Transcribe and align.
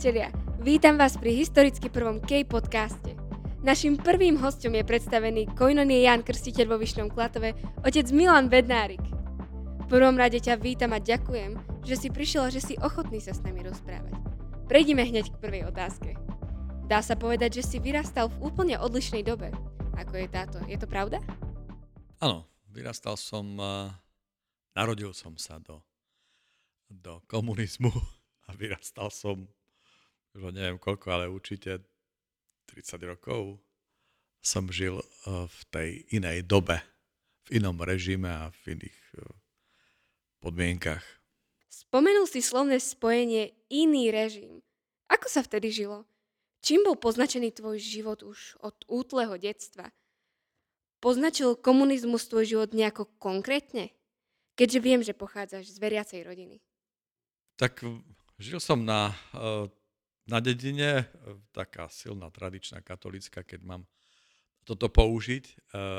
priatelia, 0.00 0.32
vítam 0.64 0.96
vás 0.96 1.12
pri 1.20 1.44
historicky 1.44 1.92
prvom 1.92 2.24
K-podcaste. 2.24 3.12
Našim 3.60 4.00
prvým 4.00 4.40
hostom 4.40 4.72
je 4.72 4.80
predstavený 4.80 5.52
Koinonie 5.52 6.08
Jan 6.08 6.24
Krstiteľ 6.24 6.72
vo 6.72 6.76
Vyšnom 6.80 7.12
Klatove, 7.12 7.52
otec 7.84 8.08
Milan 8.08 8.48
Bednárik. 8.48 9.04
V 9.84 9.86
prvom 9.92 10.16
rade 10.16 10.40
ťa 10.40 10.56
vítam 10.56 10.96
a 10.96 11.04
ďakujem, 11.04 11.84
že 11.84 12.00
si 12.00 12.08
prišiel 12.08 12.48
a 12.48 12.54
že 12.54 12.64
si 12.64 12.80
ochotný 12.80 13.20
sa 13.20 13.36
s 13.36 13.44
nami 13.44 13.60
rozprávať. 13.60 14.16
Prejdime 14.72 15.04
hneď 15.04 15.36
k 15.36 15.36
prvej 15.36 15.68
otázke. 15.68 16.16
Dá 16.88 17.04
sa 17.04 17.12
povedať, 17.12 17.60
že 17.60 17.68
si 17.68 17.76
vyrastal 17.76 18.32
v 18.32 18.40
úplne 18.40 18.80
odlišnej 18.80 19.20
dobe, 19.20 19.52
ako 20.00 20.16
je 20.16 20.28
táto. 20.32 20.64
Je 20.64 20.80
to 20.80 20.88
pravda? 20.88 21.20
Áno, 22.24 22.48
vyrastal 22.72 23.20
som, 23.20 23.52
narodil 24.72 25.12
som 25.12 25.36
sa 25.36 25.60
do, 25.60 25.84
do 26.88 27.20
komunizmu 27.28 27.92
a 28.48 28.56
vyrastal 28.56 29.12
som, 29.12 29.44
už 30.34 30.54
neviem 30.54 30.78
koľko, 30.78 31.06
ale 31.10 31.24
určite 31.26 31.82
30 32.70 33.02
rokov 33.02 33.58
som 34.40 34.70
žil 34.70 35.02
eh, 35.02 35.46
v 35.46 35.60
tej 35.70 35.90
inej 36.14 36.46
dobe, 36.46 36.80
v 37.50 37.60
inom 37.60 37.76
režime 37.82 38.30
a 38.30 38.54
v 38.64 38.78
iných 38.78 39.00
eh, 39.18 39.26
podmienkach. 40.38 41.02
Spomenul 41.70 42.30
si 42.30 42.38
slovné 42.38 42.78
spojenie 42.78 43.50
iný 43.66 44.14
režim. 44.14 44.62
Ako 45.10 45.26
sa 45.26 45.42
vtedy 45.42 45.74
žilo? 45.74 46.06
Čím 46.62 46.86
bol 46.86 46.94
poznačený 46.94 47.56
tvoj 47.56 47.80
život 47.80 48.20
už 48.22 48.60
od 48.62 48.76
útleho 48.86 49.34
detstva? 49.40 49.90
Poznačil 51.00 51.56
komunizmus 51.56 52.28
tvoj 52.28 52.44
život 52.44 52.70
nejako 52.76 53.08
konkrétne? 53.16 53.90
Keďže 54.54 54.78
viem, 54.84 55.00
že 55.00 55.16
pochádzaš 55.16 55.72
z 55.72 55.76
veriacej 55.80 56.20
rodiny. 56.20 56.60
Tak 57.56 57.80
Žil 58.40 58.56
som 58.56 58.88
na, 58.88 59.12
eh, 59.36 59.68
na 60.30 60.38
dedine, 60.38 61.02
eh, 61.02 61.06
taká 61.50 61.90
silná 61.90 62.30
tradičná 62.30 62.78
katolická, 62.80 63.42
keď 63.42 63.60
mám 63.66 63.82
toto 64.62 64.86
použiť 64.86 65.44
eh, 65.50 65.56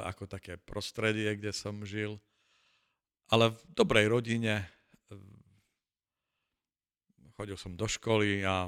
ako 0.07 0.31
také 0.31 0.55
prostredie, 0.55 1.35
kde 1.35 1.51
som 1.51 1.83
žil. 1.83 2.23
Ale 3.27 3.51
v 3.51 3.61
dobrej 3.75 4.07
rodine 4.11 4.67
chodil 7.39 7.55
som 7.55 7.79
do 7.79 7.87
školy 7.87 8.43
a 8.43 8.67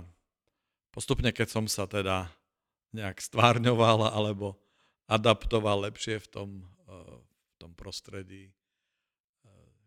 postupne, 0.88 1.36
keď 1.36 1.48
som 1.52 1.66
sa 1.68 1.84
teda 1.84 2.32
nejak 2.96 3.20
stvárňoval 3.20 4.08
alebo 4.08 4.56
adaptoval 5.12 5.84
lepšie 5.92 6.18
v 6.24 6.28
tom, 6.32 6.50
v 6.88 7.54
tom 7.60 7.76
prostredí, 7.76 8.56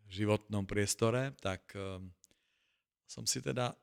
životnom 0.07 0.63
priestore, 0.69 1.33
tak 1.41 1.73
som 3.09 3.23
si 3.25 3.41
teda 3.43 3.75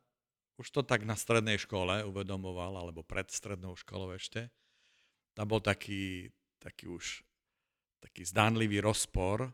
už 0.58 0.70
to 0.70 0.80
tak 0.86 1.02
na 1.02 1.18
strednej 1.18 1.58
škole 1.58 2.06
uvedomoval, 2.06 2.78
alebo 2.78 3.02
pred 3.02 3.26
strednou 3.30 3.74
školou 3.74 4.14
ešte. 4.14 4.50
Tam 5.34 5.50
bol 5.50 5.58
taký, 5.58 6.30
taký 6.62 6.86
už 6.86 7.26
taký 8.04 8.22
zdánlivý 8.28 8.84
rozpor. 8.84 9.48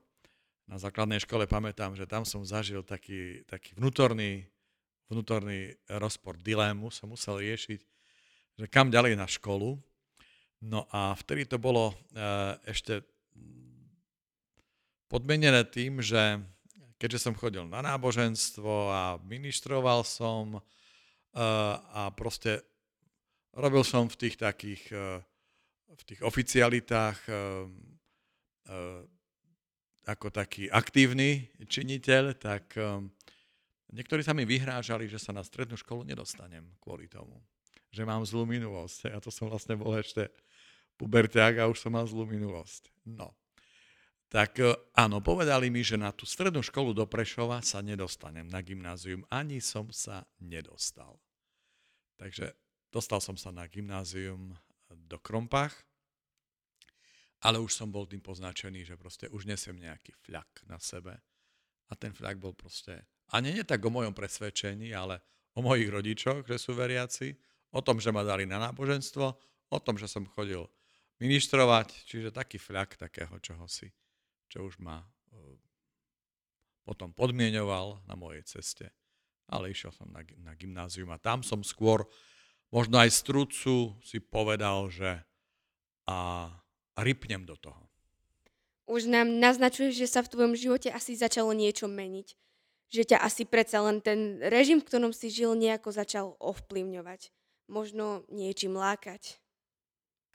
Na 0.66 0.76
základnej 0.78 1.22
škole 1.22 1.46
pamätám, 1.46 1.94
že 1.94 2.06
tam 2.06 2.26
som 2.26 2.42
zažil 2.42 2.82
taký, 2.82 3.42
taký 3.46 3.74
vnútorný, 3.78 4.46
vnútorný 5.06 5.74
rozpor, 5.86 6.38
dilemu 6.38 6.90
som 6.94 7.10
musel 7.10 7.42
riešiť, 7.42 7.80
že 8.58 8.66
kam 8.70 8.90
ďalej 8.90 9.18
na 9.18 9.26
školu. 9.26 9.78
No 10.60 10.84
a 10.92 11.16
vtedy 11.16 11.48
to 11.48 11.56
bolo 11.56 11.90
e, 11.90 11.94
ešte 12.68 13.00
podmenené 15.08 15.64
tým, 15.66 16.04
že 16.04 16.38
keďže 17.00 17.18
som 17.26 17.34
chodil 17.34 17.64
na 17.64 17.80
náboženstvo 17.80 18.92
a 18.92 19.02
ministroval 19.24 20.05
som 20.05 20.60
a 21.35 22.11
proste 22.17 22.67
robil 23.55 23.83
som 23.83 24.07
v 24.07 24.17
tých 24.17 24.36
takých, 24.39 24.83
e, 24.95 25.07
v 25.91 26.02
tých 26.07 26.20
oficialitách 26.23 27.18
e, 27.27 27.33
e, 27.35 27.39
ako 30.07 30.27
taký 30.33 30.67
aktívny 30.73 31.52
činiteľ, 31.70 32.35
tak 32.35 32.74
niektorí 33.95 34.27
sa 34.27 34.35
mi 34.35 34.42
vyhrážali, 34.42 35.07
že 35.07 35.23
sa 35.23 35.30
na 35.30 35.45
strednú 35.45 35.79
školu 35.79 36.02
nedostanem 36.02 36.67
kvôli 36.83 37.07
tomu, 37.07 37.39
že 37.95 38.02
mám 38.02 38.24
zlú 38.27 38.42
minulosť. 38.42 39.13
Ja 39.13 39.23
to 39.23 39.30
som 39.30 39.46
vlastne 39.46 39.79
bol 39.79 39.95
ešte 39.95 40.27
puberták 40.98 41.63
a 41.63 41.70
už 41.70 41.79
som 41.79 41.95
mal 41.95 42.08
zlú 42.11 42.27
minulosť. 42.27 42.90
No, 43.07 43.30
tak 44.30 44.63
e, 44.63 44.70
áno, 44.95 45.18
povedali 45.18 45.74
mi, 45.74 45.83
že 45.83 45.98
na 45.98 46.14
tú 46.14 46.23
strednú 46.23 46.63
školu 46.63 46.95
do 46.95 47.02
Prešova 47.02 47.58
sa 47.67 47.83
nedostanem 47.83 48.46
na 48.46 48.63
gymnázium. 48.63 49.27
Ani 49.27 49.58
som 49.58 49.91
sa 49.91 50.23
nedostal. 50.39 51.18
Takže 52.14 52.55
dostal 52.95 53.19
som 53.19 53.35
sa 53.35 53.51
na 53.51 53.67
gymnázium 53.67 54.55
do 54.86 55.19
Krompach, 55.19 55.74
ale 57.42 57.58
už 57.58 57.74
som 57.74 57.90
bol 57.90 58.07
tým 58.07 58.23
poznačený, 58.23 58.86
že 58.86 58.95
proste 58.95 59.27
už 59.35 59.51
nesem 59.51 59.74
nejaký 59.74 60.14
fľak 60.23 60.63
na 60.70 60.79
sebe. 60.79 61.19
A 61.90 61.98
ten 61.98 62.14
fľak 62.14 62.39
bol 62.39 62.55
proste, 62.55 63.02
ani 63.35 63.51
nie 63.51 63.67
tak 63.67 63.83
o 63.83 63.90
mojom 63.90 64.14
presvedčení, 64.14 64.95
ale 64.95 65.19
o 65.58 65.64
mojich 65.64 65.90
rodičoch, 65.90 66.46
že 66.46 66.55
sú 66.55 66.79
veriaci, 66.79 67.35
o 67.74 67.83
tom, 67.83 67.98
že 67.98 68.14
ma 68.14 68.23
dali 68.23 68.46
na 68.46 68.63
náboženstvo, 68.63 69.27
o 69.74 69.79
tom, 69.83 69.98
že 69.98 70.07
som 70.07 70.23
chodil 70.23 70.63
ministrovať, 71.19 72.07
čiže 72.07 72.30
taký 72.30 72.63
fľak 72.63 72.95
takého 72.95 73.35
čohosi 73.42 73.90
čo 74.50 74.66
už 74.66 74.83
ma 74.83 75.00
e, 75.00 75.06
potom 76.83 77.14
podmienoval 77.14 78.02
na 78.11 78.18
mojej 78.18 78.42
ceste. 78.42 78.90
Ale 79.46 79.70
išiel 79.70 79.94
som 79.94 80.11
na, 80.11 80.27
na 80.42 80.58
gymnázium 80.58 81.11
a 81.14 81.22
tam 81.22 81.46
som 81.46 81.62
skôr, 81.62 82.02
možno 82.74 82.98
aj 82.98 83.14
z 83.14 83.20
trucu 83.22 83.74
si 84.02 84.18
povedal, 84.18 84.90
že 84.90 85.22
a, 86.10 86.50
a 86.98 87.00
rypnem 87.02 87.46
do 87.46 87.55
toho. 87.55 87.86
Už 88.90 89.06
nám 89.06 89.30
naznačuješ, 89.39 89.94
že 89.94 90.10
sa 90.10 90.27
v 90.27 90.34
tvojom 90.34 90.55
živote 90.58 90.90
asi 90.90 91.14
začalo 91.14 91.55
niečo 91.55 91.86
meniť. 91.86 92.34
Že 92.90 93.02
ťa 93.14 93.18
asi 93.22 93.46
predsa 93.46 93.86
len 93.86 94.02
ten 94.02 94.42
režim, 94.42 94.83
v 94.83 94.86
ktorom 94.90 95.14
si 95.14 95.30
žil, 95.30 95.55
nejako 95.55 95.94
začal 95.94 96.27
ovplyvňovať. 96.42 97.30
Možno 97.70 98.27
niečím 98.27 98.74
lákať. 98.74 99.39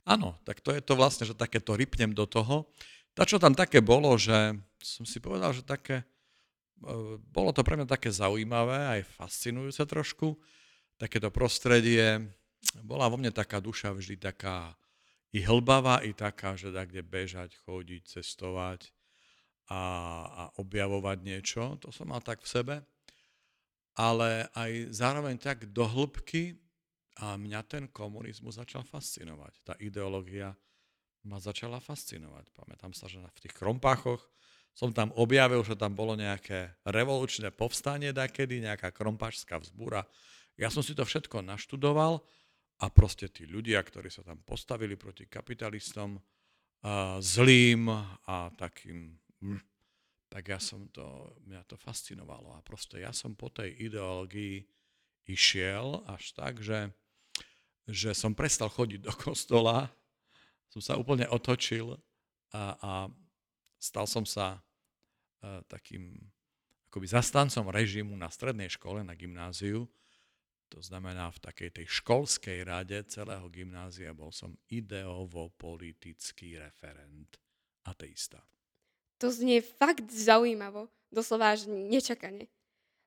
Áno, 0.08 0.40
tak 0.48 0.64
to 0.64 0.72
je 0.72 0.80
to 0.80 0.96
vlastne, 0.96 1.28
že 1.28 1.36
takéto 1.36 1.76
rypnem 1.76 2.16
do 2.16 2.24
toho. 2.24 2.72
To, 3.16 3.24
čo 3.24 3.40
tam 3.40 3.56
také 3.56 3.80
bolo, 3.80 4.12
že 4.20 4.60
som 4.84 5.08
si 5.08 5.24
povedal, 5.24 5.56
že 5.56 5.64
také, 5.64 6.04
e, 6.04 6.06
bolo 7.32 7.56
to 7.56 7.64
pre 7.64 7.80
mňa 7.80 7.88
také 7.88 8.12
zaujímavé, 8.12 9.00
aj 9.00 9.02
fascinujúce 9.16 9.88
trošku, 9.88 10.36
takéto 11.00 11.32
prostredie. 11.32 12.28
Bola 12.84 13.08
vo 13.08 13.16
mne 13.16 13.32
taká 13.32 13.64
duša 13.64 13.96
vždy 13.96 14.20
taká 14.20 14.76
i 15.36 15.44
hlbavá, 15.44 16.04
i 16.04 16.16
taká, 16.16 16.56
že 16.60 16.72
dá 16.72 16.84
kde 16.84 17.04
bežať, 17.04 17.56
chodiť, 17.64 18.20
cestovať 18.20 18.92
a, 19.72 19.82
a 20.28 20.44
objavovať 20.60 21.18
niečo. 21.24 21.80
To 21.84 21.92
som 21.92 22.12
mal 22.12 22.20
tak 22.20 22.44
v 22.44 22.52
sebe. 22.52 22.76
Ale 23.96 24.52
aj 24.52 24.92
zároveň 24.92 25.40
tak 25.40 25.72
do 25.72 25.88
hĺbky 25.88 26.60
a 27.24 27.40
mňa 27.40 27.62
ten 27.64 27.84
komunizmus 27.88 28.60
začal 28.60 28.84
fascinovať. 28.84 29.54
Tá 29.64 29.74
ideológia 29.80 30.52
ma 31.26 31.42
začala 31.42 31.82
fascinovať. 31.82 32.54
Pamätám 32.54 32.94
sa, 32.94 33.10
že 33.10 33.20
v 33.20 33.42
tých 33.42 33.54
krompáchoch 33.58 34.22
som 34.76 34.94
tam 34.94 35.10
objavil, 35.16 35.64
že 35.66 35.80
tam 35.80 35.96
bolo 35.96 36.14
nejaké 36.14 36.78
revolučné 36.86 37.50
povstanie 37.50 38.12
dakedy, 38.12 38.62
nejaká 38.62 38.94
krompačská 38.94 39.58
vzbúra. 39.58 40.06
Ja 40.56 40.70
som 40.72 40.86
si 40.86 40.94
to 40.94 41.04
všetko 41.04 41.42
naštudoval 41.44 42.22
a 42.84 42.86
proste 42.92 43.32
tí 43.32 43.48
ľudia, 43.48 43.80
ktorí 43.80 44.12
sa 44.12 44.22
tam 44.24 44.44
postavili 44.44 45.00
proti 45.00 45.26
kapitalistom, 45.26 46.20
zlým 47.24 47.90
a 48.30 48.52
takým, 48.54 49.18
tak 50.30 50.44
ja 50.52 50.60
som 50.62 50.86
to, 50.92 51.34
mňa 51.48 51.66
to 51.66 51.80
fascinovalo. 51.80 52.54
A 52.54 52.62
proste 52.62 53.02
ja 53.02 53.10
som 53.16 53.34
po 53.34 53.50
tej 53.50 53.74
ideológii 53.90 54.62
išiel 55.26 56.06
až 56.06 56.36
tak, 56.38 56.62
že, 56.62 56.94
že 57.90 58.14
som 58.14 58.38
prestal 58.38 58.70
chodiť 58.70 59.02
do 59.02 59.14
kostola, 59.16 59.90
som 60.76 60.84
sa 60.84 61.00
úplne 61.00 61.24
otočil 61.32 61.96
a, 62.52 62.76
a 62.76 62.94
stal 63.80 64.04
som 64.04 64.28
sa 64.28 64.60
e, 65.40 65.64
takým 65.72 66.20
akoby 66.92 67.08
zastancom 67.08 67.72
režimu 67.72 68.12
na 68.20 68.28
strednej 68.28 68.68
škole, 68.68 69.00
na 69.00 69.16
gymnáziu. 69.16 69.88
To 70.76 70.84
znamená, 70.84 71.32
v 71.32 71.40
takej 71.40 71.70
tej 71.80 71.88
školskej 72.04 72.68
rade 72.68 73.00
celého 73.08 73.48
gymnázia 73.48 74.12
bol 74.12 74.36
som 74.36 74.52
ideovo-politický 74.68 76.60
referent 76.60 77.40
ateista. 77.88 78.44
To 79.24 79.32
znie 79.32 79.64
fakt 79.64 80.12
zaujímavo, 80.12 80.92
doslova 81.08 81.56
až 81.56 81.72
nečakane. 81.72 82.52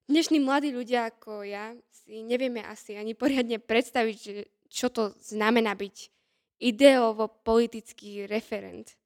Dnešní 0.08 0.40
mladí 0.40 0.72
ľudia 0.72 1.12
ako 1.12 1.44
ja 1.44 1.76
si 1.92 2.24
nevieme 2.24 2.64
asi 2.64 2.96
ani 2.96 3.12
poriadne 3.12 3.60
predstaviť, 3.60 4.48
čo 4.72 4.88
to 4.88 5.12
znamená 5.20 5.76
byť 5.76 6.17
ideovo-politický 6.58 8.26
referent. 8.26 8.98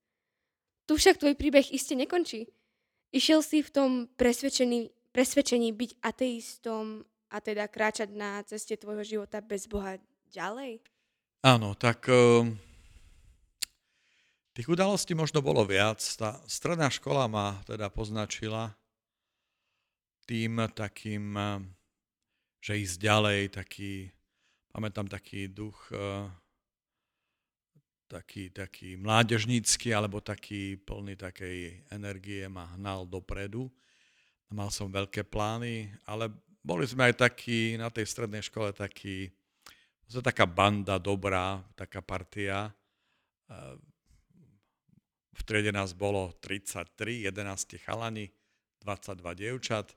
Tu 0.88 0.96
však 0.96 1.20
tvoj 1.20 1.34
príbeh 1.36 1.68
iste 1.72 1.92
nekončí. 1.92 2.48
Išiel 3.12 3.44
si 3.44 3.60
v 3.60 3.70
tom 3.70 3.90
presvedčení, 4.16 4.88
presvedčení 5.12 5.76
byť 5.76 5.90
ateistom 6.00 7.04
a 7.28 7.36
teda 7.44 7.68
kráčať 7.68 8.08
na 8.12 8.40
ceste 8.48 8.76
tvojho 8.80 9.04
života 9.04 9.44
bez 9.44 9.68
Boha 9.68 10.00
ďalej? 10.32 10.80
Áno, 11.44 11.76
tak 11.76 12.08
uh, 12.08 12.48
tých 14.56 14.68
udalostí 14.68 15.12
možno 15.12 15.44
bolo 15.44 15.64
viac. 15.68 16.00
Tá 16.16 16.40
stredná 16.48 16.88
škola 16.88 17.28
ma 17.28 17.60
teda 17.68 17.92
poznačila 17.92 18.72
tým 20.24 20.56
takým, 20.72 21.36
uh, 21.36 21.60
že 22.64 22.80
ísť 22.80 22.96
ďalej, 22.96 23.40
taký, 23.52 24.08
pamätám 24.72 25.04
taký 25.04 25.52
duch 25.52 25.92
uh, 25.92 26.32
taký, 28.12 28.52
taký 28.52 29.00
mládežnícky 29.00 29.96
alebo 29.96 30.20
taký 30.20 30.76
plný 30.76 31.16
takej 31.16 31.88
energie 31.88 32.44
ma 32.44 32.68
hnal 32.76 33.08
dopredu. 33.08 33.72
Mal 34.52 34.68
som 34.68 34.92
veľké 34.92 35.24
plány, 35.24 35.88
ale 36.04 36.28
boli 36.60 36.84
sme 36.84 37.08
aj 37.08 37.24
takí 37.24 37.80
na 37.80 37.88
tej 37.88 38.04
strednej 38.04 38.44
škole 38.44 38.76
takí, 38.76 39.32
to 40.12 40.20
taká 40.20 40.44
banda 40.44 41.00
dobrá, 41.00 41.64
taká 41.72 42.04
partia. 42.04 42.68
V 45.32 45.42
triede 45.48 45.72
nás 45.72 45.96
bolo 45.96 46.36
33, 46.44 47.32
11 47.32 47.80
chalani, 47.80 48.28
22 48.84 49.40
dievčat. 49.40 49.96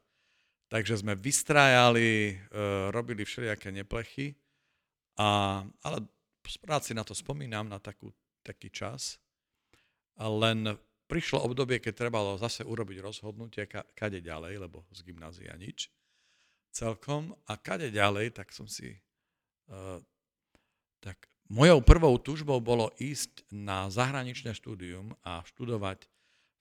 Takže 0.72 1.04
sme 1.04 1.20
vystrájali, 1.20 2.34
e, 2.34 2.36
robili 2.90 3.22
všelijaké 3.22 3.70
neplechy, 3.70 4.34
a, 5.20 5.62
ale 5.86 5.98
rád 6.66 6.82
si 6.86 6.94
na 6.94 7.04
to 7.04 7.18
spomínam, 7.18 7.66
na 7.70 7.82
takú, 7.82 8.14
taký 8.46 8.70
čas. 8.70 9.18
Len 10.16 10.78
prišlo 11.06 11.44
obdobie, 11.44 11.78
keď 11.82 12.08
trebalo 12.08 12.38
zase 12.40 12.66
urobiť 12.66 12.98
rozhodnutie, 13.02 13.70
kade 13.70 14.20
ďalej, 14.22 14.62
lebo 14.62 14.86
z 14.90 15.06
gymnázia 15.06 15.54
nič 15.58 15.90
celkom. 16.76 17.32
A 17.48 17.56
kade 17.56 17.90
ďalej, 17.94 18.36
tak 18.36 18.52
som 18.52 18.68
si... 18.68 19.00
Uh, 19.66 19.98
tak 21.02 21.30
mojou 21.50 21.82
prvou 21.82 22.18
túžbou 22.18 22.58
bolo 22.62 22.94
ísť 22.98 23.46
na 23.54 23.90
zahraničné 23.90 24.54
štúdium 24.54 25.14
a 25.26 25.42
študovať, 25.46 26.06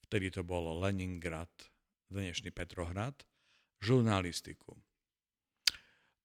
vtedy 0.09 0.33
to 0.33 0.45
bolo 0.45 0.81
Leningrad, 0.81 1.53
dnešný 2.09 2.53
Petrohrad, 2.53 3.17
žurnalistiku. 3.81 4.77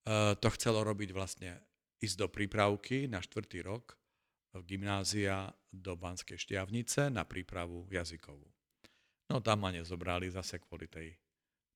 Uh, 0.08 0.36
to 0.40 0.48
chcelo 0.56 0.84
robiť 0.84 1.12
vlastne 1.12 1.60
ísť 2.00 2.16
do 2.16 2.28
prípravky 2.32 3.06
na 3.06 3.20
štvrtý 3.20 3.64
rok 3.64 4.00
v 4.56 4.64
gymnázia 4.66 5.52
do 5.70 5.94
Banskej 5.94 6.40
Štiavnice 6.42 7.14
na 7.14 7.28
prípravu 7.28 7.86
jazykovú. 7.94 8.48
No 9.30 9.44
tam 9.46 9.62
ma 9.62 9.70
nezobrali 9.70 10.32
zase 10.34 10.58
kvôli 10.58 10.90
tej, 10.90 11.14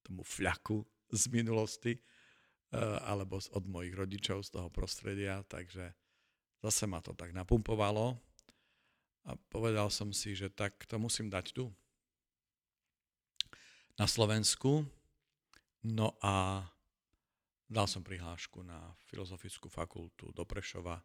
tomu 0.01 0.25
fľaku 0.25 0.81
z 1.13 1.23
minulosti, 1.29 1.93
eh, 1.93 2.79
alebo 3.05 3.37
od 3.37 3.65
mojich 3.69 3.93
rodičov 3.93 4.41
z 4.41 4.57
toho 4.57 4.73
prostredia, 4.73 5.45
takže 5.45 5.93
zase 6.65 6.89
ma 6.89 7.03
to 7.03 7.13
tak 7.13 7.29
napumpovalo 7.35 8.17
a 9.29 9.37
povedal 9.53 9.87
som 9.93 10.09
si, 10.09 10.33
že 10.33 10.49
tak 10.49 10.83
to 10.89 10.97
musím 10.97 11.29
dať 11.29 11.53
tu, 11.53 11.69
na 13.97 14.09
Slovensku. 14.09 14.85
No 15.83 16.15
a 16.23 16.65
Dal 17.73 17.89
som 17.89 18.05
prihlášku 18.05 18.61
na 18.61 18.93
Filozofickú 19.09 19.65
fakultu 19.65 20.29
do 20.29 20.45
Prešova 20.45 21.01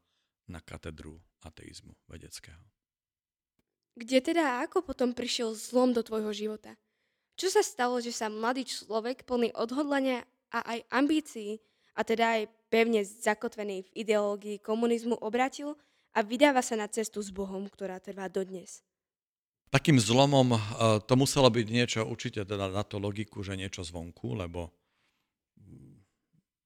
na 0.53 0.61
katedru 0.61 1.17
ateizmu 1.41 1.97
vedeckého. 2.05 2.61
Kde 3.97 4.21
teda 4.21 4.45
a 4.45 4.69
ako 4.69 4.85
potom 4.85 5.17
prišiel 5.17 5.57
zlom 5.57 5.97
do 5.97 6.05
tvojho 6.05 6.29
života? 6.37 6.77
Čo 7.41 7.49
sa 7.49 7.65
stalo, 7.65 8.05
že 8.05 8.13
sa 8.13 8.29
mladý 8.29 8.69
človek 8.69 9.25
plný 9.25 9.57
odhodlania 9.57 10.29
a 10.53 10.61
aj 10.77 10.79
ambícií, 10.93 11.57
a 11.97 12.05
teda 12.05 12.37
aj 12.37 12.53
pevne 12.69 13.01
zakotvený 13.01 13.89
v 13.89 14.05
ideológii 14.05 14.61
komunizmu 14.61 15.17
obratil 15.25 15.73
a 16.13 16.21
vydáva 16.21 16.61
sa 16.61 16.77
na 16.77 16.85
cestu 16.87 17.25
s 17.25 17.33
Bohom, 17.33 17.65
ktorá 17.65 17.97
trvá 17.97 18.29
dodnes? 18.29 18.85
Takým 19.73 19.97
zlomom 19.97 20.53
eh, 20.53 20.61
to 21.01 21.17
muselo 21.17 21.49
byť 21.49 21.67
niečo, 21.73 22.01
určite 22.05 22.45
teda 22.45 22.69
na 22.69 22.85
to 22.85 23.01
logiku, 23.01 23.41
že 23.41 23.57
niečo 23.57 23.81
zvonku, 23.81 24.37
lebo 24.37 24.69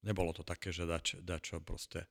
nebolo 0.03 0.35
to 0.35 0.43
také, 0.43 0.69
že 0.69 0.83
dač, 0.85 1.15
dačo 1.23 1.63
proste 1.63 2.05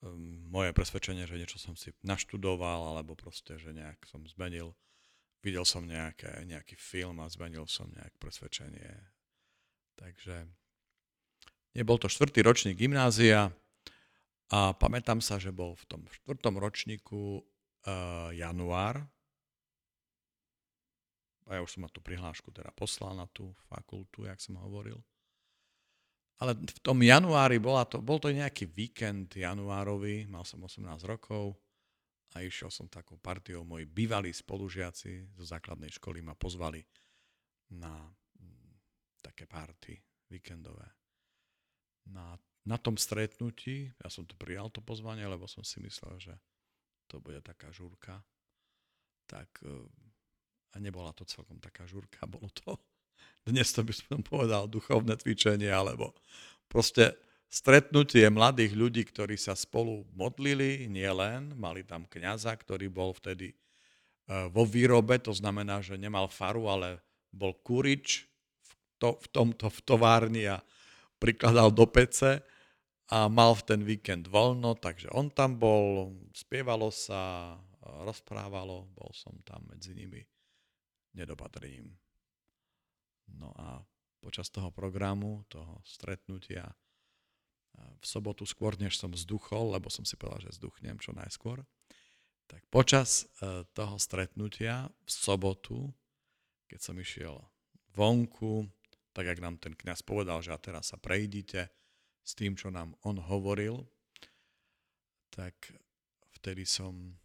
um, 0.00 0.46
moje 0.48 0.70
presvedčenie, 0.72 1.26
že 1.26 1.36
niečo 1.36 1.58
som 1.58 1.74
si 1.74 1.92
naštudoval, 2.06 2.94
alebo 2.94 3.18
proste, 3.18 3.58
že 3.58 3.74
nejak 3.74 4.06
som 4.06 4.22
zmenil, 4.24 4.72
videl 5.42 5.66
som 5.66 5.84
nejaké, 5.84 6.46
nejaký 6.46 6.78
film 6.78 7.20
a 7.20 7.30
zmenil 7.30 7.66
som 7.66 7.90
nejak 7.92 8.14
presvedčenie. 8.22 8.88
Takže 9.98 10.46
nebol 11.74 11.98
to 11.98 12.06
štvrtý 12.06 12.40
ročník 12.46 12.78
gymnázia 12.78 13.50
a 14.48 14.72
pamätám 14.72 15.18
sa, 15.18 15.42
že 15.42 15.50
bol 15.50 15.74
v 15.74 15.84
tom 15.90 16.02
štvrtom 16.22 16.56
ročníku 16.56 17.42
uh, 17.42 18.30
január, 18.30 19.04
a 21.46 21.54
ja 21.54 21.60
už 21.62 21.78
som 21.78 21.86
ma 21.86 21.90
tú 21.90 22.02
prihlášku 22.02 22.50
teda 22.50 22.74
poslal 22.74 23.14
na 23.14 23.30
tú 23.30 23.54
fakultu, 23.70 24.26
jak 24.26 24.42
som 24.42 24.58
hovoril. 24.58 24.98
Ale 26.36 26.52
v 26.52 26.80
tom 26.84 27.00
januári 27.00 27.56
bola 27.56 27.88
to, 27.88 28.04
bol 28.04 28.20
to 28.20 28.28
nejaký 28.28 28.68
víkend 28.68 29.32
januárový, 29.40 30.28
mal 30.28 30.44
som 30.44 30.60
18 30.60 30.84
rokov 31.08 31.56
a 32.36 32.44
išiel 32.44 32.68
som 32.68 32.92
takou 32.92 33.16
partiou. 33.16 33.64
Moji 33.64 33.88
bývalí 33.88 34.28
spolužiaci 34.36 35.32
zo 35.32 35.44
základnej 35.48 35.88
školy 35.96 36.20
ma 36.20 36.36
pozvali 36.36 36.84
na 37.72 38.04
mm, 38.36 38.72
také 39.24 39.48
party 39.48 39.96
víkendové. 40.28 40.84
Na, 42.12 42.36
na 42.68 42.76
tom 42.76 43.00
stretnutí, 43.00 43.88
ja 43.96 44.08
som 44.12 44.28
to 44.28 44.36
prijal 44.36 44.68
to 44.68 44.84
pozvanie, 44.84 45.24
lebo 45.24 45.48
som 45.48 45.64
si 45.64 45.80
myslel, 45.80 46.20
že 46.20 46.34
to 47.08 47.16
bude 47.18 47.40
taká 47.40 47.72
žúrka. 47.72 48.20
Tak 49.24 49.64
e, 49.64 49.72
a 50.74 50.76
nebola 50.78 51.16
to 51.16 51.24
celkom 51.24 51.56
taká 51.64 51.88
žúrka, 51.88 52.28
bolo 52.34 52.52
to 52.52 52.76
dnes 53.46 53.70
to 53.70 53.86
by 53.86 53.94
som 53.94 54.20
povedal 54.26 54.66
duchovné 54.66 55.14
cvičenie, 55.22 55.70
alebo 55.70 56.12
proste 56.66 57.14
stretnutie 57.46 58.26
mladých 58.26 58.74
ľudí, 58.74 59.02
ktorí 59.06 59.38
sa 59.38 59.54
spolu 59.54 60.02
modlili, 60.18 60.90
nielen, 60.90 61.54
mali 61.54 61.86
tam 61.86 62.04
kňaza, 62.04 62.50
ktorý 62.58 62.90
bol 62.90 63.14
vtedy 63.14 63.54
e, 63.54 63.56
vo 64.50 64.66
výrobe, 64.66 65.22
to 65.22 65.30
znamená, 65.30 65.78
že 65.78 65.94
nemal 65.94 66.26
faru, 66.26 66.66
ale 66.66 66.98
bol 67.30 67.54
kurič 67.54 68.26
v, 68.60 68.70
to, 68.98 69.08
v 69.22 69.26
tomto 69.30 69.70
v 69.70 69.80
továrni 69.86 70.44
a 70.50 70.58
prikladal 71.22 71.70
do 71.70 71.86
pece 71.86 72.42
a 73.06 73.30
mal 73.30 73.54
v 73.54 73.62
ten 73.62 73.80
víkend 73.86 74.26
voľno, 74.26 74.74
takže 74.74 75.06
on 75.14 75.30
tam 75.30 75.54
bol, 75.54 76.10
spievalo 76.34 76.90
sa, 76.90 77.54
rozprávalo, 78.02 78.90
bol 78.90 79.10
som 79.14 79.32
tam 79.46 79.62
medzi 79.70 79.94
nimi 79.94 80.18
nedopatrením. 81.14 81.94
No 83.34 83.50
a 83.56 83.82
počas 84.22 84.50
toho 84.50 84.70
programu, 84.70 85.46
toho 85.50 85.82
stretnutia, 85.82 86.74
v 87.76 88.04
sobotu 88.04 88.48
skôr, 88.48 88.76
než 88.80 88.96
som 88.96 89.12
vzduchol, 89.12 89.76
lebo 89.76 89.92
som 89.92 90.04
si 90.04 90.16
povedal, 90.16 90.48
že 90.48 90.56
vzduchnem 90.56 90.96
čo 90.96 91.12
najskôr, 91.12 91.64
tak 92.46 92.62
počas 92.70 93.26
e, 93.42 93.66
toho 93.74 93.98
stretnutia 93.98 94.86
v 94.88 95.10
sobotu, 95.10 95.90
keď 96.70 96.80
som 96.80 96.96
išiel 96.96 97.42
vonku, 97.92 98.70
tak 99.12 99.26
jak 99.26 99.42
nám 99.42 99.58
ten 99.58 99.74
kňaz 99.74 100.04
povedal, 100.04 100.40
že 100.44 100.54
a 100.54 100.60
teraz 100.60 100.94
sa 100.94 100.98
prejdite 101.00 101.72
s 102.22 102.32
tým, 102.36 102.54
čo 102.54 102.70
nám 102.70 102.94
on 103.02 103.18
hovoril, 103.18 103.88
tak 105.32 105.56
vtedy 106.38 106.68
som 106.68 107.18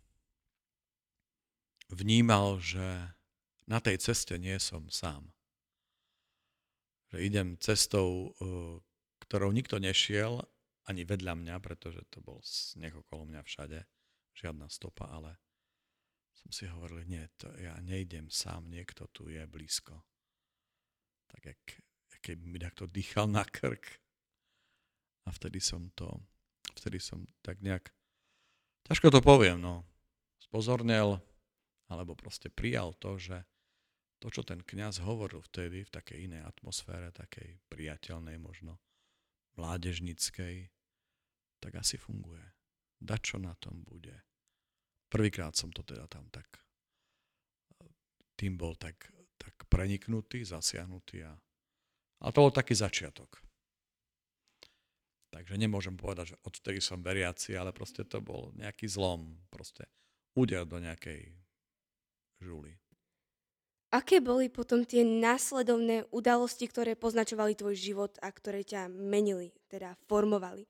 vnímal, 1.92 2.60
že 2.60 3.14
na 3.68 3.80
tej 3.84 4.00
ceste 4.02 4.36
nie 4.40 4.58
som 4.58 4.88
sám 4.90 5.32
že 7.12 7.18
idem 7.20 7.60
cestou, 7.60 8.32
eh, 8.40 8.80
ktorou 9.28 9.52
nikto 9.52 9.78
nešiel, 9.78 10.40
ani 10.90 11.06
vedľa 11.06 11.38
mňa, 11.38 11.56
pretože 11.62 12.02
to 12.10 12.24
bol 12.24 12.42
sneh 12.42 12.92
okolo 12.96 13.28
mňa 13.28 13.42
všade, 13.46 13.80
žiadna 14.34 14.66
stopa, 14.72 15.12
ale 15.12 15.38
som 16.34 16.50
si 16.50 16.66
hovoril, 16.66 17.06
nie, 17.06 17.22
to 17.38 17.52
ja 17.62 17.78
nejdem 17.86 18.32
sám, 18.34 18.72
niekto 18.72 19.06
tu 19.14 19.30
je 19.30 19.46
blízko. 19.46 20.02
Tak 21.30 21.42
jak, 21.46 21.62
keby 22.26 22.44
mi 22.50 22.58
takto 22.58 22.90
dýchal 22.90 23.30
na 23.30 23.46
krk. 23.46 24.02
A 25.22 25.30
vtedy 25.30 25.62
som 25.62 25.94
to, 25.94 26.10
vtedy 26.74 26.98
som 26.98 27.30
tak 27.46 27.62
nejak, 27.62 27.94
ťažko 28.90 29.14
to 29.14 29.22
poviem, 29.22 29.62
no, 29.62 29.86
spozornel, 30.42 31.22
alebo 31.86 32.18
proste 32.18 32.50
prijal 32.50 32.98
to, 32.98 33.22
že 33.22 33.46
to, 34.22 34.30
čo 34.30 34.46
ten 34.46 34.62
kňaz 34.62 35.02
hovoril 35.02 35.42
vtedy 35.42 35.82
v 35.82 35.94
takej 35.94 36.30
inej 36.30 36.46
atmosfére, 36.46 37.10
takej 37.10 37.58
priateľnej 37.74 38.38
možno, 38.38 38.78
mládežnickej, 39.58 40.70
tak 41.58 41.74
asi 41.74 41.98
funguje. 41.98 42.46
Da 43.02 43.18
čo 43.18 43.42
na 43.42 43.58
tom 43.58 43.82
bude. 43.82 44.14
Prvýkrát 45.10 45.58
som 45.58 45.74
to 45.74 45.82
teda 45.82 46.06
tam 46.06 46.30
tak, 46.30 46.48
tým 48.38 48.58
bol 48.58 48.78
tak, 48.78 49.10
tak 49.42 49.54
preniknutý, 49.70 50.46
zasiahnutý 50.46 51.26
a, 51.26 51.34
a 52.22 52.26
to 52.30 52.46
bol 52.46 52.54
taký 52.54 52.78
začiatok. 52.78 53.42
Takže 55.32 55.56
nemôžem 55.56 55.96
povedať, 55.96 56.36
že 56.36 56.42
odtedy 56.44 56.80
som 56.84 57.02
veriaci, 57.02 57.56
ale 57.56 57.72
proste 57.72 58.04
to 58.04 58.20
bol 58.20 58.52
nejaký 58.54 58.86
zlom, 58.86 59.40
proste 59.48 59.88
úder 60.36 60.68
do 60.68 60.78
nejakej 60.78 61.32
žuly. 62.42 62.81
Aké 63.92 64.24
boli 64.24 64.48
potom 64.48 64.88
tie 64.88 65.04
následovné 65.04 66.08
udalosti, 66.16 66.64
ktoré 66.64 66.96
poznačovali 66.96 67.60
tvoj 67.60 67.76
život 67.76 68.16
a 68.24 68.32
ktoré 68.32 68.64
ťa 68.64 68.88
menili, 68.88 69.52
teda 69.68 70.00
formovali? 70.08 70.64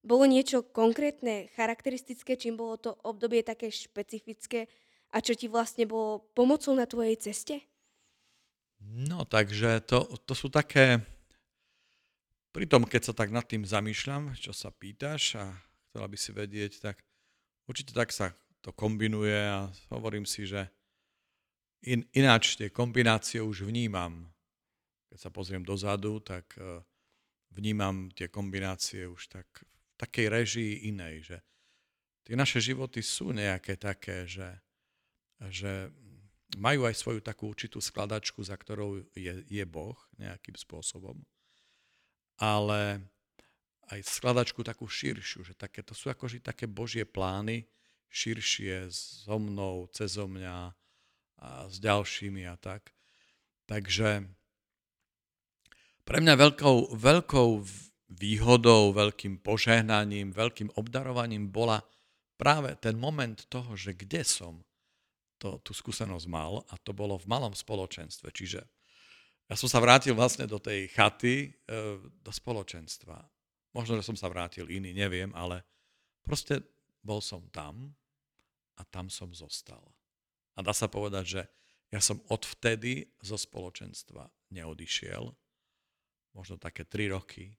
Bolo 0.00 0.24
niečo 0.24 0.64
konkrétne, 0.64 1.52
charakteristické, 1.52 2.40
čím 2.40 2.56
bolo 2.56 2.80
to 2.80 2.96
obdobie 3.04 3.44
také 3.44 3.68
špecifické 3.68 4.64
a 5.12 5.20
čo 5.20 5.36
ti 5.36 5.44
vlastne 5.44 5.84
bolo 5.84 6.24
pomocou 6.32 6.72
na 6.72 6.88
tvojej 6.88 7.20
ceste? 7.20 7.60
No, 8.80 9.28
takže 9.28 9.84
to, 9.84 10.08
to 10.24 10.32
sú 10.32 10.48
také... 10.48 11.04
Pri 12.48 12.64
tom, 12.64 12.88
keď 12.88 13.12
sa 13.12 13.14
tak 13.16 13.28
nad 13.28 13.44
tým 13.44 13.66
zamýšľam, 13.66 14.40
čo 14.40 14.56
sa 14.56 14.72
pýtaš 14.72 15.36
a 15.36 15.52
chcela 15.90 16.06
by 16.08 16.16
si 16.16 16.30
vedieť, 16.32 16.72
tak 16.80 16.96
určite 17.68 17.92
tak 17.92 18.08
sa 18.08 18.32
to 18.64 18.72
kombinuje 18.72 19.36
a 19.36 19.68
hovorím 19.92 20.24
si, 20.24 20.48
že 20.48 20.70
in, 21.84 22.00
ináč 22.16 22.56
tie 22.56 22.72
kombinácie 22.72 23.44
už 23.44 23.68
vnímam. 23.68 24.32
Keď 25.12 25.18
sa 25.20 25.30
pozriem 25.30 25.62
dozadu, 25.62 26.18
tak 26.18 26.56
eh, 26.56 26.80
vnímam 27.54 28.10
tie 28.10 28.32
kombinácie 28.32 29.06
už 29.06 29.30
tak 29.30 29.46
takej 29.94 30.26
režii 30.26 30.90
inej, 30.90 31.14
že 31.32 31.36
tie 32.26 32.34
naše 32.34 32.58
životy 32.58 32.98
sú 32.98 33.30
nejaké 33.30 33.78
také, 33.78 34.26
že, 34.26 34.58
že 35.52 35.92
majú 36.58 36.90
aj 36.90 36.98
svoju 36.98 37.20
takú 37.22 37.54
určitú 37.54 37.78
skladačku, 37.78 38.42
za 38.42 38.58
ktorou 38.58 39.06
je, 39.14 39.46
je 39.46 39.64
Boh 39.64 39.94
nejakým 40.18 40.58
spôsobom, 40.58 41.22
ale 42.42 43.06
aj 43.92 44.00
skladačku 44.02 44.66
takú 44.66 44.90
širšiu, 44.90 45.46
že 45.46 45.54
také, 45.54 45.84
to 45.86 45.94
sú 45.94 46.10
akože 46.10 46.42
také 46.42 46.66
Božie 46.66 47.06
plány, 47.06 47.68
širšie 48.10 48.88
so 48.90 49.36
mnou, 49.38 49.86
cezo 49.94 50.26
mňa 50.26 50.74
a 51.44 51.68
s 51.68 51.76
ďalšími 51.76 52.48
a 52.48 52.56
tak. 52.56 52.96
Takže 53.68 54.24
pre 56.04 56.18
mňa 56.20 56.34
veľkou, 56.36 56.96
veľkou 56.96 57.50
výhodou, 58.12 58.92
veľkým 58.92 59.40
požehnaním, 59.40 60.32
veľkým 60.32 60.72
obdarovaním 60.76 61.48
bola 61.48 61.80
práve 62.36 62.76
ten 62.80 62.96
moment 62.96 63.36
toho, 63.48 63.76
že 63.76 63.96
kde 63.96 64.24
som 64.24 64.60
to, 65.40 65.60
tú 65.60 65.72
skúsenosť 65.72 66.26
mal 66.28 66.64
a 66.72 66.74
to 66.80 66.92
bolo 66.96 67.16
v 67.16 67.28
malom 67.28 67.52
spoločenstve. 67.56 68.28
Čiže 68.32 68.60
ja 69.48 69.54
som 69.56 69.68
sa 69.68 69.80
vrátil 69.80 70.16
vlastne 70.16 70.48
do 70.48 70.56
tej 70.56 70.88
chaty, 70.92 71.52
e, 71.68 71.78
do 72.00 72.32
spoločenstva. 72.32 73.20
Možno, 73.76 74.00
že 74.00 74.06
som 74.06 74.16
sa 74.16 74.30
vrátil 74.32 74.70
iný, 74.72 74.96
neviem, 74.96 75.32
ale 75.36 75.64
proste 76.24 76.64
bol 77.04 77.20
som 77.20 77.44
tam 77.52 77.92
a 78.80 78.82
tam 78.88 79.12
som 79.12 79.30
zostal. 79.36 79.93
A 80.54 80.62
dá 80.62 80.70
sa 80.70 80.86
povedať, 80.86 81.24
že 81.26 81.42
ja 81.90 82.00
som 82.02 82.22
odvtedy 82.30 83.06
zo 83.22 83.38
spoločenstva 83.38 84.26
neodišiel, 84.54 85.30
možno 86.34 86.58
také 86.58 86.86
tri 86.86 87.10
roky, 87.10 87.54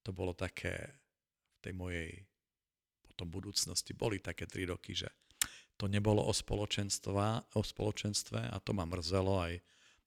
to 0.00 0.12
bolo 0.16 0.32
také 0.32 0.96
v 1.56 1.58
tej 1.60 1.74
mojej 1.76 2.10
potom 3.04 3.28
budúcnosti, 3.28 3.92
boli 3.92 4.16
také 4.20 4.48
tri 4.48 4.64
roky, 4.64 4.96
že 4.96 5.12
to 5.76 5.88
nebolo 5.88 6.24
o, 6.24 6.32
spoločenstva, 6.32 7.56
o 7.56 7.60
spoločenstve 7.64 8.48
a 8.48 8.56
to 8.60 8.72
ma 8.72 8.84
mrzelo 8.88 9.40
aj 9.40 9.60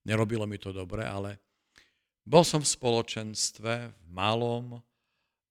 nerobilo 0.06 0.46
mi 0.48 0.60
to 0.60 0.76
dobre, 0.76 1.04
ale 1.04 1.40
bol 2.24 2.44
som 2.44 2.64
v 2.64 2.72
spoločenstve, 2.72 3.74
v 3.92 4.08
malom, 4.08 4.80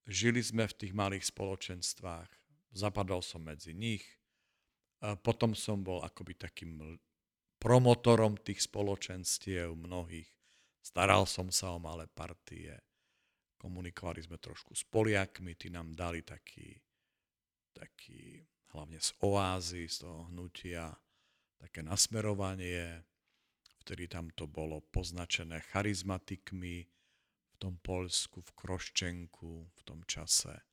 žili 0.09 0.41
sme 0.41 0.65
v 0.69 0.77
tých 0.77 0.93
malých 0.97 1.25
spoločenstvách, 1.29 2.29
zapadol 2.73 3.21
som 3.21 3.45
medzi 3.45 3.77
nich, 3.77 4.05
potom 5.23 5.59
som 5.59 5.83
bol 5.83 5.99
akoby 6.07 6.39
takým 6.39 6.99
promotorom 7.59 8.39
tých 8.39 8.67
spoločenstiev 8.67 9.75
mnohých, 9.75 10.31
staral 10.83 11.27
som 11.27 11.51
sa 11.51 11.75
o 11.75 11.83
malé 11.83 12.07
partie, 12.11 12.75
komunikovali 13.59 14.23
sme 14.23 14.39
trošku 14.43 14.75
s 14.75 14.83
Poliakmi, 14.83 15.55
tí 15.55 15.71
nám 15.71 15.95
dali 15.95 16.27
taký, 16.27 16.75
taký 17.71 18.43
hlavne 18.75 18.99
z 18.99 19.11
oázy, 19.23 19.87
z 19.87 20.03
toho 20.03 20.27
hnutia, 20.31 20.91
také 21.63 21.87
nasmerovanie, 21.87 23.07
vtedy 23.87 24.11
tam 24.11 24.31
to 24.35 24.51
bolo 24.51 24.83
poznačené 24.91 25.63
charizmatikmi 25.71 26.87
v 27.47 27.55
tom 27.63 27.79
Polsku, 27.79 28.43
v 28.43 28.51
Kroščenku 28.59 29.71
v 29.71 29.81
tom 29.87 30.03
čase. 30.11 30.72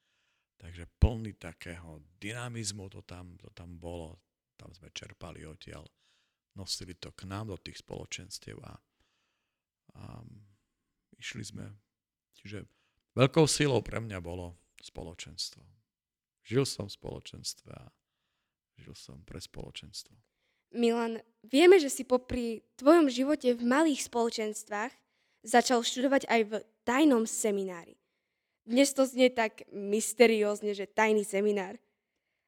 Takže 0.59 0.91
plný 0.99 1.39
takého 1.39 2.03
dynamizmu 2.19 2.91
to 2.91 3.01
tam, 3.07 3.39
to 3.39 3.47
tam 3.55 3.79
bolo, 3.79 4.19
tam 4.59 4.75
sme 4.75 4.91
čerpali 4.91 5.47
odtiaľ, 5.47 5.87
nosili 6.59 6.99
to 6.99 7.15
k 7.15 7.23
nám 7.23 7.55
do 7.55 7.57
tých 7.57 7.79
spoločenstiev 7.79 8.59
a, 8.59 8.75
a 9.95 10.03
išli 11.15 11.43
sme. 11.47 11.65
Čiže 12.35 12.67
Veľkou 13.19 13.51
silou 13.51 13.81
pre 13.81 13.99
mňa 13.99 14.23
bolo 14.23 14.55
spoločenstvo. 14.79 15.59
Žil 16.45 16.63
som 16.63 16.85
v 16.87 16.95
spoločenstve 16.95 17.67
a 17.73 17.91
žil 18.79 18.95
som 18.95 19.19
pre 19.27 19.43
spoločenstvo. 19.43 20.15
Milan, 20.71 21.19
vieme, 21.43 21.81
že 21.81 21.91
si 21.91 22.07
popri 22.07 22.63
tvojom 22.79 23.09
živote 23.11 23.57
v 23.57 23.63
malých 23.65 24.07
spoločenstvách 24.07 24.93
začal 25.41 25.81
študovať 25.81 26.31
aj 26.31 26.41
v 26.47 26.53
tajnom 26.87 27.27
seminári. 27.27 27.99
Dnes 28.69 28.93
to 28.93 29.01
znie 29.01 29.33
tak 29.33 29.65
mysteriózne, 29.73 30.77
že 30.77 30.85
tajný 30.85 31.25
seminár. 31.25 31.81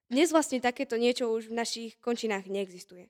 Dnes 0.06 0.30
vlastne 0.30 0.62
takéto 0.62 0.94
niečo 0.94 1.34
už 1.34 1.50
v 1.50 1.58
našich 1.58 1.92
končinách 1.98 2.46
neexistuje. 2.46 3.10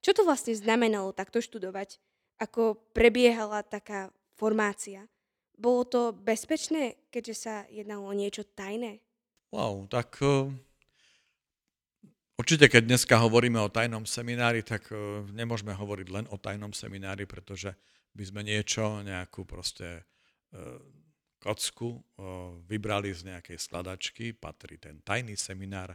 Čo 0.00 0.16
to 0.16 0.22
vlastne 0.24 0.56
znamenalo 0.56 1.12
takto 1.12 1.44
študovať? 1.44 2.00
Ako 2.40 2.80
prebiehala 2.96 3.60
taká 3.60 4.08
formácia? 4.40 5.04
Bolo 5.52 5.84
to 5.84 6.00
bezpečné, 6.16 6.96
keďže 7.12 7.34
sa 7.36 7.54
jednalo 7.68 8.08
o 8.08 8.16
niečo 8.16 8.48
tajné? 8.48 9.04
Wow, 9.52 9.84
tak 9.92 10.16
uh, 10.24 10.48
určite 12.40 12.72
keď 12.72 12.88
dneska 12.88 13.20
hovoríme 13.20 13.60
o 13.60 13.68
tajnom 13.68 14.08
seminári, 14.08 14.64
tak 14.64 14.88
uh, 14.96 15.28
nemôžeme 15.28 15.76
hovoriť 15.76 16.08
len 16.08 16.24
o 16.32 16.40
tajnom 16.40 16.72
seminári, 16.72 17.28
pretože 17.28 17.76
by 18.16 18.24
sme 18.24 18.40
niečo, 18.48 19.04
nejakú 19.04 19.44
proste 19.44 20.08
uh, 20.56 20.80
kocku 21.46 22.02
vybrali 22.66 23.14
z 23.14 23.30
nejakej 23.30 23.58
skladačky, 23.62 24.34
patrí 24.34 24.82
ten 24.82 24.98
tajný 25.06 25.38
seminár, 25.38 25.94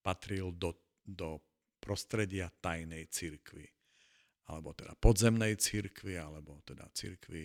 patril 0.00 0.48
do, 0.56 0.72
do 1.04 1.44
prostredia 1.76 2.48
tajnej 2.48 3.04
cirkvy 3.12 3.68
alebo 4.48 4.72
teda 4.72 4.96
podzemnej 4.96 5.60
cirkvy, 5.60 6.16
alebo 6.16 6.56
teda 6.64 6.88
cirkvy 6.96 7.44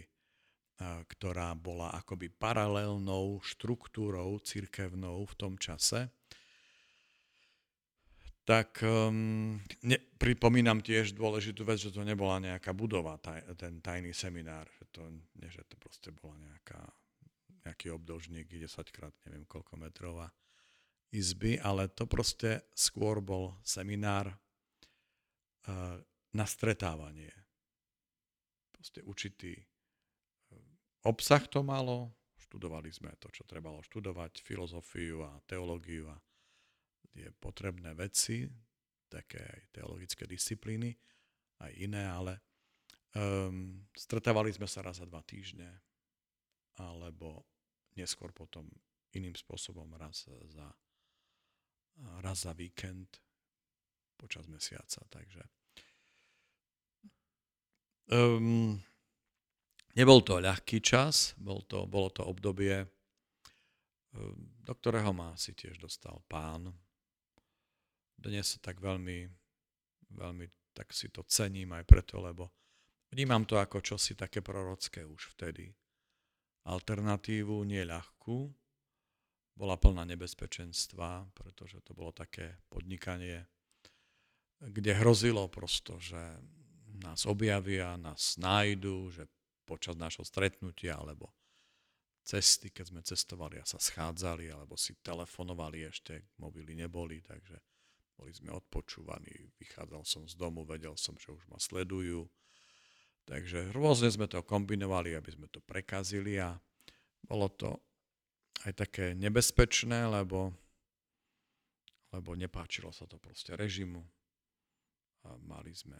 ktorá 0.81 1.53
bola 1.55 1.93
akoby 1.95 2.33
paralelnou 2.33 3.39
štruktúrou 3.45 4.41
cirkevnou 4.41 5.23
v 5.29 5.33
tom 5.37 5.53
čase, 5.55 6.09
tak 8.43 8.83
um, 8.83 9.55
ne, 9.87 9.97
pripomínam 10.19 10.83
tiež 10.83 11.15
dôležitú 11.15 11.63
vec, 11.63 11.79
že 11.79 11.95
to 11.95 12.03
nebola 12.03 12.43
nejaká 12.43 12.75
budova, 12.75 13.15
taj, 13.15 13.39
ten 13.55 13.79
tajný 13.79 14.11
seminár, 14.11 14.67
že 14.75 14.83
to, 14.91 15.01
nie, 15.39 15.47
že 15.47 15.63
to 15.63 15.79
proste 15.79 16.11
bola 16.11 16.35
nejaká, 16.35 16.83
nejaký 17.63 17.91
obdĺžnik, 17.95 18.51
10 18.51 18.95
krát 18.95 19.15
neviem 19.27 19.47
koľko 19.47 19.79
metrov 19.79 20.19
a 20.23 20.27
izby, 21.15 21.59
ale 21.61 21.87
to 21.91 22.07
proste 22.09 22.67
skôr 22.75 23.23
bol 23.23 23.55
seminár 23.63 24.31
uh, 24.31 25.97
na 26.33 26.45
stretávanie. 26.45 27.31
Proste 28.73 28.99
určitý 29.05 29.55
Obsah 31.03 31.43
to 31.51 31.59
malo, 31.67 32.15
študovali 32.39 32.87
sme 32.87 33.11
to, 33.19 33.27
čo 33.27 33.43
trebalo 33.43 33.83
študovať, 33.83 34.39
filozofiu 34.39 35.27
a 35.27 35.35
teológiu 35.43 36.07
a 36.07 36.15
tie 37.11 37.27
potrebné 37.35 37.91
veci, 37.91 38.47
také 39.11 39.43
aj 39.43 39.61
teologické 39.75 40.23
disciplíny, 40.23 40.95
aj 41.59 41.71
iné, 41.75 42.07
ale 42.07 42.39
um, 43.19 43.83
stretávali 43.91 44.55
sme 44.55 44.63
sa 44.63 44.79
raz 44.79 45.03
za 45.03 45.05
dva 45.05 45.19
týždne, 45.27 45.67
alebo 46.79 47.51
neskôr 47.99 48.33
potom 48.33 48.69
iným 49.13 49.37
spôsobom 49.37 49.93
raz 49.95 50.25
za, 50.27 50.67
raz 52.21 52.37
za 52.45 52.53
víkend 52.57 53.21
počas 54.17 54.49
mesiaca. 54.49 55.05
Takže 55.09 55.43
um, 58.09 58.81
Nebol 59.93 60.25
to 60.25 60.41
ľahký 60.41 60.81
čas, 60.81 61.37
bol 61.37 61.61
to, 61.69 61.85
bolo 61.85 62.09
to 62.09 62.25
obdobie, 62.25 62.81
eh, 62.81 64.33
do 64.65 64.73
ktorého 64.73 65.13
ma 65.13 65.37
si 65.37 65.53
tiež 65.53 65.77
dostal 65.77 66.17
pán. 66.25 66.73
Dnes 68.17 68.57
sa 68.57 68.57
tak 68.57 68.81
veľmi, 68.81 69.29
veľmi 70.17 70.45
tak 70.73 70.89
si 70.89 71.13
to 71.13 71.21
cením 71.29 71.77
aj 71.77 71.85
preto, 71.85 72.17
lebo 72.17 72.49
vnímam 73.13 73.45
to 73.45 73.61
ako 73.61 73.85
čosi 73.85 74.17
také 74.17 74.41
prorocké 74.41 75.05
už 75.05 75.37
vtedy. 75.37 75.69
Alternatívu 76.63 77.63
nie 77.67 77.83
ľahkú, 77.83 78.47
bola 79.53 79.77
plná 79.77 80.07
nebezpečenstva, 80.09 81.29
pretože 81.37 81.83
to 81.85 81.93
bolo 81.93 82.09
také 82.09 82.57
podnikanie, 82.71 83.45
kde 84.57 84.97
hrozilo 84.97 85.45
prosto, 85.51 85.99
že 86.01 86.17
nás 87.03 87.27
objavia, 87.29 87.99
nás 87.99 88.39
nájdu, 88.39 89.11
že 89.11 89.23
počas 89.67 89.99
nášho 89.99 90.23
stretnutia 90.25 90.97
alebo 90.97 91.31
cesty, 92.23 92.71
keď 92.71 92.85
sme 92.87 93.01
cestovali 93.03 93.59
a 93.59 93.67
sa 93.67 93.77
schádzali, 93.77 94.47
alebo 94.49 94.79
si 94.79 94.95
telefonovali 95.03 95.83
ešte, 95.83 96.33
mobily 96.39 96.73
neboli, 96.73 97.19
takže 97.19 97.59
boli 98.15 98.31
sme 98.31 98.55
odpočúvaní, 98.55 99.51
vychádzal 99.59 100.03
som 100.07 100.23
z 100.23 100.39
domu, 100.39 100.63
vedel 100.63 100.95
som, 100.95 101.19
že 101.19 101.35
už 101.35 101.43
ma 101.51 101.59
sledujú. 101.59 102.23
Takže 103.23 103.71
rôzne 103.71 104.11
sme 104.11 104.27
to 104.27 104.43
kombinovali, 104.43 105.15
aby 105.15 105.31
sme 105.31 105.47
to 105.47 105.63
prekazili 105.63 106.35
a 106.43 106.59
bolo 107.23 107.47
to 107.47 107.71
aj 108.67 108.75
také 108.75 109.15
nebezpečné, 109.15 110.07
lebo, 110.11 110.51
lebo 112.11 112.29
nepáčilo 112.35 112.91
sa 112.91 113.07
to 113.07 113.15
proste 113.19 113.55
režimu. 113.55 114.03
A 115.23 115.39
mali 115.39 115.71
sme 115.71 115.95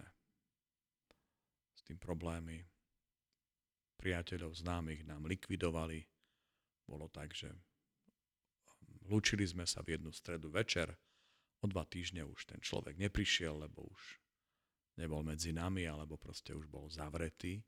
s 1.71 1.81
tým 1.87 1.95
problémy. 1.95 2.59
Priateľov 3.95 4.51
známych 4.59 5.07
nám 5.07 5.23
likvidovali. 5.23 6.03
Bolo 6.83 7.07
tak, 7.07 7.31
že 7.31 7.47
lúčili 9.07 9.47
sme 9.47 9.63
sa 9.63 9.79
v 9.79 9.95
jednu 9.95 10.11
stredu 10.11 10.51
večer. 10.51 10.91
O 11.63 11.71
dva 11.71 11.87
týždne 11.87 12.27
už 12.27 12.51
ten 12.51 12.59
človek 12.59 12.99
neprišiel, 12.99 13.63
lebo 13.63 13.87
už 13.87 14.22
nebol 14.97 15.25
medzi 15.25 15.55
nami, 15.55 15.85
alebo 15.89 16.17
proste 16.17 16.53
už 16.53 16.69
bol 16.69 16.89
zavretý. 16.89 17.61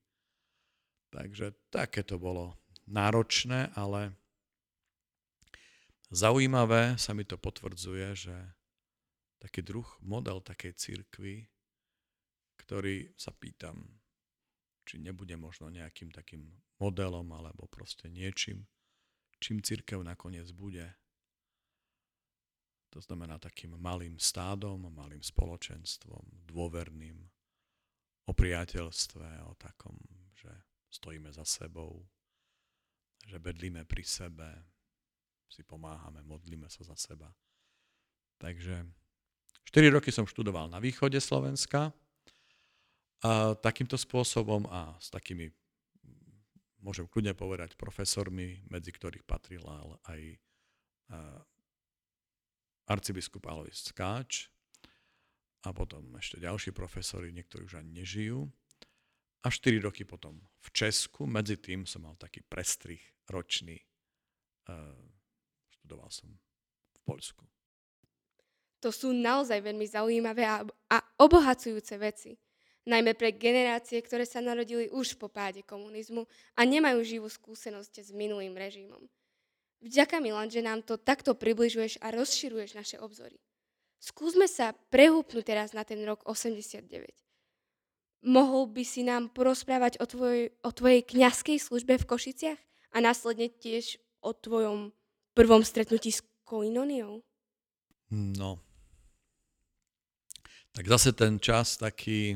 Takže 1.09 1.55
také 1.71 2.03
to 2.03 2.19
bolo 2.19 2.59
náročné, 2.85 3.71
ale 3.73 4.13
zaujímavé 6.11 6.99
sa 6.99 7.15
mi 7.15 7.23
to 7.25 7.39
potvrdzuje, 7.39 8.07
že 8.13 8.35
taký 9.41 9.61
druh, 9.61 9.85
model 10.01 10.41
takej 10.41 10.73
církvy, 10.73 11.45
ktorý 12.61 13.13
sa 13.13 13.29
pýtam, 13.29 13.85
či 14.85 15.01
nebude 15.01 15.33
možno 15.37 15.69
nejakým 15.69 16.09
takým 16.13 16.49
modelom 16.81 17.25
alebo 17.33 17.69
proste 17.69 18.09
niečím, 18.09 18.65
čím 19.41 19.61
církev 19.61 20.01
nakoniec 20.01 20.49
bude. 20.53 20.93
To 22.95 23.03
znamená 23.03 23.35
takým 23.35 23.75
malým 23.75 24.15
stádom, 24.15 24.87
malým 24.87 25.19
spoločenstvom, 25.19 26.47
dôverným, 26.47 27.19
o 28.25 28.31
priateľstve, 28.31 29.51
o 29.51 29.53
takom, 29.59 29.99
že 30.31 30.47
stojíme 30.87 31.27
za 31.27 31.43
sebou, 31.43 32.07
že 33.27 33.35
bedlíme 33.35 33.83
pri 33.83 33.99
sebe, 34.07 34.47
si 35.51 35.59
pomáhame, 35.67 36.23
modlíme 36.23 36.71
sa 36.71 36.87
za 36.87 36.95
seba. 36.95 37.27
Takže 38.39 38.87
4 39.67 39.91
roky 39.91 40.15
som 40.15 40.23
študoval 40.23 40.71
na 40.71 40.79
východe 40.79 41.19
Slovenska 41.19 41.91
a 43.27 43.59
takýmto 43.59 43.99
spôsobom 43.99 44.71
a 44.71 44.95
s 45.03 45.11
takými, 45.11 45.51
môžem 46.79 47.11
kľudne 47.11 47.35
povedať, 47.35 47.75
profesormi, 47.75 48.63
medzi 48.71 48.95
ktorých 48.95 49.27
patril 49.27 49.67
aj 50.07 50.19
arcibiskup 52.85 53.45
Alois 53.49 53.75
Skáč 53.75 54.49
a 55.65 55.73
potom 55.73 56.13
ešte 56.21 56.37
ďalší 56.37 56.69
profesori, 56.71 57.33
niektorí 57.33 57.65
už 57.65 57.81
ani 57.81 58.05
nežijú. 58.05 58.45
A 59.45 59.53
4 59.53 59.77
roky 59.77 60.05
potom 60.05 60.41
v 60.61 60.69
Česku, 60.73 61.29
medzi 61.29 61.57
tým 61.61 61.85
som 61.85 62.05
mal 62.05 62.17
taký 62.17 62.41
prestrih 62.41 63.01
ročný. 63.29 63.77
Študoval 65.69 66.09
som 66.09 66.33
v 66.93 66.99
Poľsku. 67.05 67.45
To 68.81 68.89
sú 68.93 69.13
naozaj 69.13 69.61
veľmi 69.61 69.85
zaujímavé 69.85 70.45
a 70.45 70.97
obohacujúce 71.17 71.97
veci. 71.97 72.37
Najmä 72.85 73.17
pre 73.17 73.33
generácie, 73.33 73.97
ktoré 73.97 74.29
sa 74.29 74.45
narodili 74.45 74.93
už 74.93 75.17
po 75.17 75.25
páde 75.25 75.65
komunizmu 75.65 76.29
a 76.53 76.61
nemajú 76.61 77.01
živú 77.01 77.25
skúsenosť 77.25 78.01
s 78.05 78.09
minulým 78.13 78.53
režimom. 78.53 79.01
Vďaka 79.83 80.23
Milan, 80.23 80.47
že 80.51 80.63
nám 80.63 80.83
to 80.83 80.95
takto 80.95 81.35
približuješ 81.35 81.99
a 81.99 82.13
rozširuješ 82.13 82.71
naše 82.77 82.97
obzory. 82.99 83.37
Skúsme 83.99 84.45
sa 84.45 84.77
prehúpnúť 84.93 85.43
teraz 85.43 85.73
na 85.73 85.81
ten 85.81 85.99
rok 86.05 86.21
89. 86.29 86.85
Mohol 88.25 88.63
by 88.73 88.83
si 88.85 89.05
nám 89.05 89.29
porozprávať 89.33 90.01
o, 90.01 90.05
tvoj, 90.09 90.49
o 90.65 90.69
tvojej 90.73 91.05
kňazskej 91.05 91.61
službe 91.61 92.01
v 92.01 92.09
Košiciach 92.09 92.59
a 92.93 92.97
následne 92.97 93.49
tiež 93.49 94.01
o 94.25 94.33
tvojom 94.33 94.89
prvom 95.37 95.61
stretnutí 95.61 96.09
s 96.09 96.25
Koinoniou? 96.45 97.21
No, 98.09 98.61
tak 100.75 100.91
zase 100.91 101.15
ten 101.15 101.39
čas 101.39 101.79
taký, 101.79 102.35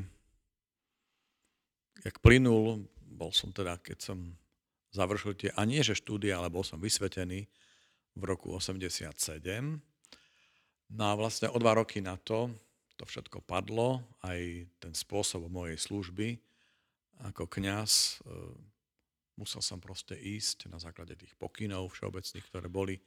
jak 2.00 2.24
plynul, 2.24 2.88
bol 3.04 3.36
som 3.36 3.52
teda, 3.52 3.76
keď 3.84 4.00
som 4.00 4.39
završil 4.92 5.54
a 5.56 5.62
nie 5.66 5.82
že 5.86 5.98
štúdia, 5.98 6.40
ale 6.40 6.54
bol 6.54 6.66
som 6.66 6.82
vysvetený 6.82 7.46
v 8.18 8.24
roku 8.24 8.52
87. 8.54 9.10
No 10.90 11.04
a 11.06 11.14
vlastne 11.14 11.48
o 11.54 11.58
dva 11.62 11.78
roky 11.78 12.02
na 12.02 12.18
to 12.18 12.50
to 13.00 13.08
všetko 13.08 13.40
padlo, 13.48 14.04
aj 14.28 14.68
ten 14.84 14.92
spôsob 14.92 15.48
mojej 15.48 15.80
služby 15.80 16.36
ako 17.32 17.48
kňaz. 17.48 18.20
E, 18.20 18.36
musel 19.40 19.64
som 19.64 19.80
proste 19.80 20.20
ísť 20.20 20.68
na 20.68 20.84
základe 20.84 21.16
tých 21.16 21.32
pokynov 21.40 21.96
všeobecných, 21.96 22.44
ktoré 22.52 22.68
boli, 22.68 23.00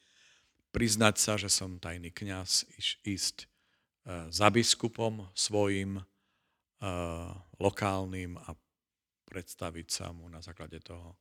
priznať 0.73 1.17
sa, 1.21 1.37
že 1.37 1.53
som 1.53 1.77
tajný 1.77 2.09
kňaz, 2.09 2.65
ísť 3.05 3.53
Eh, 4.03 4.27
za 4.35 4.51
biskupom 4.51 5.31
svojim 5.31 5.95
eh, 5.95 6.05
lokálnym 7.63 8.35
a 8.35 8.51
predstaviť 9.31 9.87
sa 9.87 10.11
mu 10.11 10.27
na 10.27 10.43
základe 10.43 10.83
toho. 10.83 11.15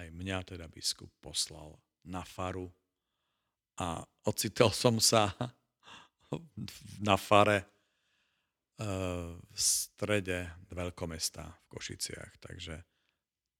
Aj 0.00 0.08
mňa 0.08 0.56
teda 0.56 0.66
biskup 0.72 1.12
poslal 1.20 1.76
na 2.08 2.24
faru 2.24 2.72
a 3.80 4.00
ocitol 4.28 4.72
som 4.72 4.96
sa 5.00 5.32
na 7.08 7.16
fare 7.20 7.58
eh, 7.60 7.66
v 9.36 9.58
strede 9.58 10.68
veľkomesta 10.72 11.42
v 11.44 11.64
Košiciach. 11.68 12.32
Takže 12.40 12.74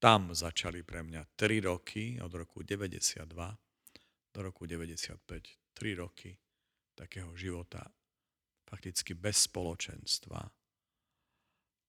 tam 0.03 0.35
začali 0.35 0.83
pre 0.83 1.07
mňa 1.07 1.38
3 1.38 1.68
roky, 1.68 2.18
od 2.18 2.33
roku 2.35 2.66
92 2.66 3.23
do 4.33 4.38
roku 4.40 4.66
95, 4.66 5.21
3 5.77 5.95
roky 5.95 6.33
takého 6.97 7.31
života 7.37 7.87
fakticky 8.66 9.12
bez 9.12 9.47
spoločenstva. 9.53 10.49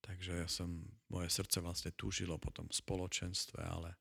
Takže 0.04 0.44
ja 0.44 0.48
som, 0.48 0.84
moje 1.08 1.32
srdce 1.32 1.64
vlastne 1.64 1.96
túžilo 1.96 2.36
po 2.36 2.52
tom 2.52 2.68
spoločenstve, 2.68 3.64
ale 3.64 3.96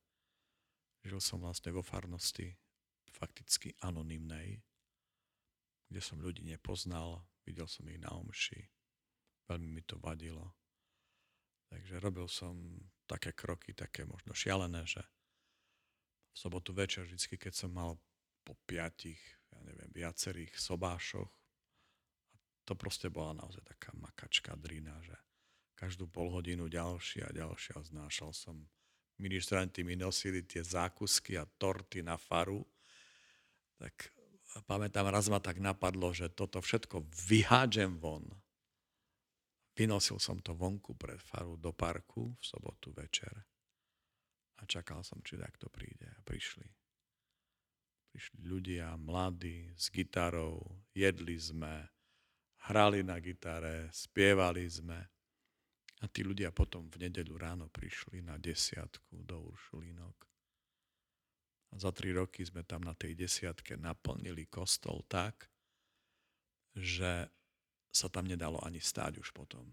žil 1.03 1.19
som 1.19 1.43
vlastne 1.43 1.69
vo 1.75 1.83
farnosti 1.83 2.55
fakticky 3.13 3.75
anonymnej, 3.83 4.63
kde 5.91 6.01
som 6.01 6.17
ľudí 6.17 6.41
nepoznal, 6.41 7.21
videl 7.45 7.69
som 7.69 7.85
ich 7.85 8.01
na 8.01 8.09
omši, 8.09 8.59
veľmi 9.47 9.69
mi 9.69 9.83
to 9.85 9.99
vadilo. 10.01 10.55
Takže 11.69 12.01
robil 12.01 12.25
som 12.29 12.57
také 13.05 13.33
kroky, 13.33 13.73
také 13.73 14.05
možno 14.05 14.33
šialené, 14.33 14.85
že 14.85 15.01
v 16.33 16.37
sobotu 16.37 16.73
večer, 16.73 17.05
vždy, 17.05 17.37
keď 17.37 17.53
som 17.53 17.69
mal 17.73 18.01
po 18.41 18.57
piatich, 18.65 19.21
ja 19.53 19.59
neviem, 19.61 19.89
viacerých 19.93 20.57
sobášoch, 20.57 21.29
to 22.63 22.73
proste 22.73 23.11
bola 23.11 23.37
naozaj 23.37 23.61
taká 23.67 23.91
makačka 23.99 24.55
drina, 24.55 24.97
že 25.03 25.13
každú 25.75 26.07
pol 26.07 26.31
hodinu 26.31 26.71
ďalšia 26.71 27.29
a 27.29 27.35
ďalšia 27.35 27.75
znášal 27.91 28.31
som. 28.31 28.65
Ministranti 29.23 29.88
mi 29.88 29.95
nosili 29.95 30.43
tie 30.43 30.59
zákusky 30.59 31.39
a 31.39 31.47
torty 31.47 32.03
na 32.03 32.19
faru. 32.19 32.59
Tak 33.79 34.12
pamätám, 34.67 35.07
raz 35.07 35.31
ma 35.31 35.39
tak 35.39 35.63
napadlo, 35.63 36.12
že 36.12 36.27
toto 36.27 36.59
všetko 36.59 37.07
vyhádžem 37.31 37.95
von. 38.03 38.27
Vynosil 39.79 40.19
som 40.19 40.43
to 40.43 40.51
vonku 40.51 40.93
pred 40.99 41.23
faru 41.23 41.55
do 41.55 41.71
parku 41.71 42.36
v 42.36 42.43
sobotu 42.43 42.91
večer 42.91 43.47
a 44.63 44.65
čakal 44.65 45.03
som, 45.03 45.19
či 45.19 45.36
takto 45.36 45.67
príde. 45.67 46.07
A 46.07 46.19
prišli. 46.23 46.63
Prišli 48.15 48.39
ľudia, 48.47 48.95
mladí, 48.95 49.67
s 49.75 49.91
gitarou, 49.91 50.63
jedli 50.95 51.36
sme, 51.36 51.91
hrali 52.71 53.03
na 53.03 53.19
gitare, 53.19 53.91
spievali 53.91 54.63
sme. 54.63 55.12
A 56.03 56.11
tí 56.11 56.19
ľudia 56.19 56.51
potom 56.51 56.91
v 56.91 57.07
nedeľu 57.07 57.39
ráno 57.39 57.65
prišli 57.71 58.19
na 58.19 58.35
desiatku 58.35 59.23
do 59.23 59.39
Uršulínok. 59.39 60.17
A 61.71 61.79
za 61.79 61.95
tri 61.95 62.11
roky 62.11 62.43
sme 62.43 62.67
tam 62.67 62.83
na 62.83 62.91
tej 62.91 63.15
desiatke 63.15 63.79
naplnili 63.79 64.45
kostol 64.51 65.07
tak, 65.07 65.47
že 66.75 67.31
sa 67.93 68.11
tam 68.11 68.27
nedalo 68.27 68.59
ani 68.67 68.83
stáť 68.83 69.15
už 69.23 69.31
potom. 69.31 69.63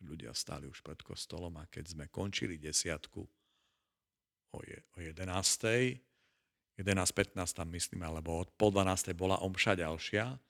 Ľudia 0.00 0.32
stáli 0.32 0.70
už 0.70 0.80
pred 0.86 1.02
kostolom 1.02 1.58
a 1.58 1.68
keď 1.68 1.98
sme 1.98 2.06
končili 2.08 2.56
desiatku 2.56 3.20
o, 4.54 4.58
je, 4.62 4.78
o 4.94 4.98
11. 5.02 5.28
11.15 6.80 7.58
tam 7.58 7.68
myslím, 7.74 8.00
alebo 8.06 8.40
od 8.40 8.48
pol 8.56 8.72
12. 8.72 9.12
bola 9.12 9.36
omša 9.44 9.76
ďalšia, 9.76 10.40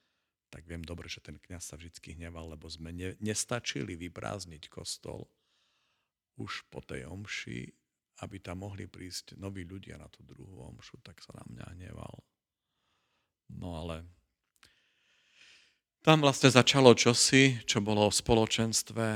tak 0.50 0.66
viem 0.66 0.82
dobre, 0.82 1.06
že 1.06 1.22
ten 1.22 1.38
kniaz 1.38 1.70
sa 1.70 1.78
vždy 1.78 2.18
hneval, 2.18 2.58
lebo 2.58 2.66
sme 2.66 2.90
ne, 2.90 3.14
nestačili 3.22 3.94
vyprázdniť 3.94 4.66
kostol 4.66 5.30
už 6.36 6.66
po 6.66 6.82
tej 6.82 7.06
omši, 7.06 7.70
aby 8.26 8.36
tam 8.42 8.66
mohli 8.66 8.90
prísť 8.90 9.38
noví 9.38 9.64
ľudia 9.64 9.96
na 9.96 10.10
tú 10.10 10.26
druhú 10.26 10.66
omšu, 10.74 10.98
tak 11.00 11.22
sa 11.22 11.32
na 11.38 11.44
mňa 11.46 11.66
hneval. 11.78 12.14
No 13.54 13.78
ale 13.78 14.04
tam 16.00 16.24
vlastne 16.24 16.48
začalo 16.48 16.96
čosi, 16.96 17.60
čo 17.68 17.84
bolo 17.84 18.08
v 18.08 18.18
spoločenstve. 18.18 19.06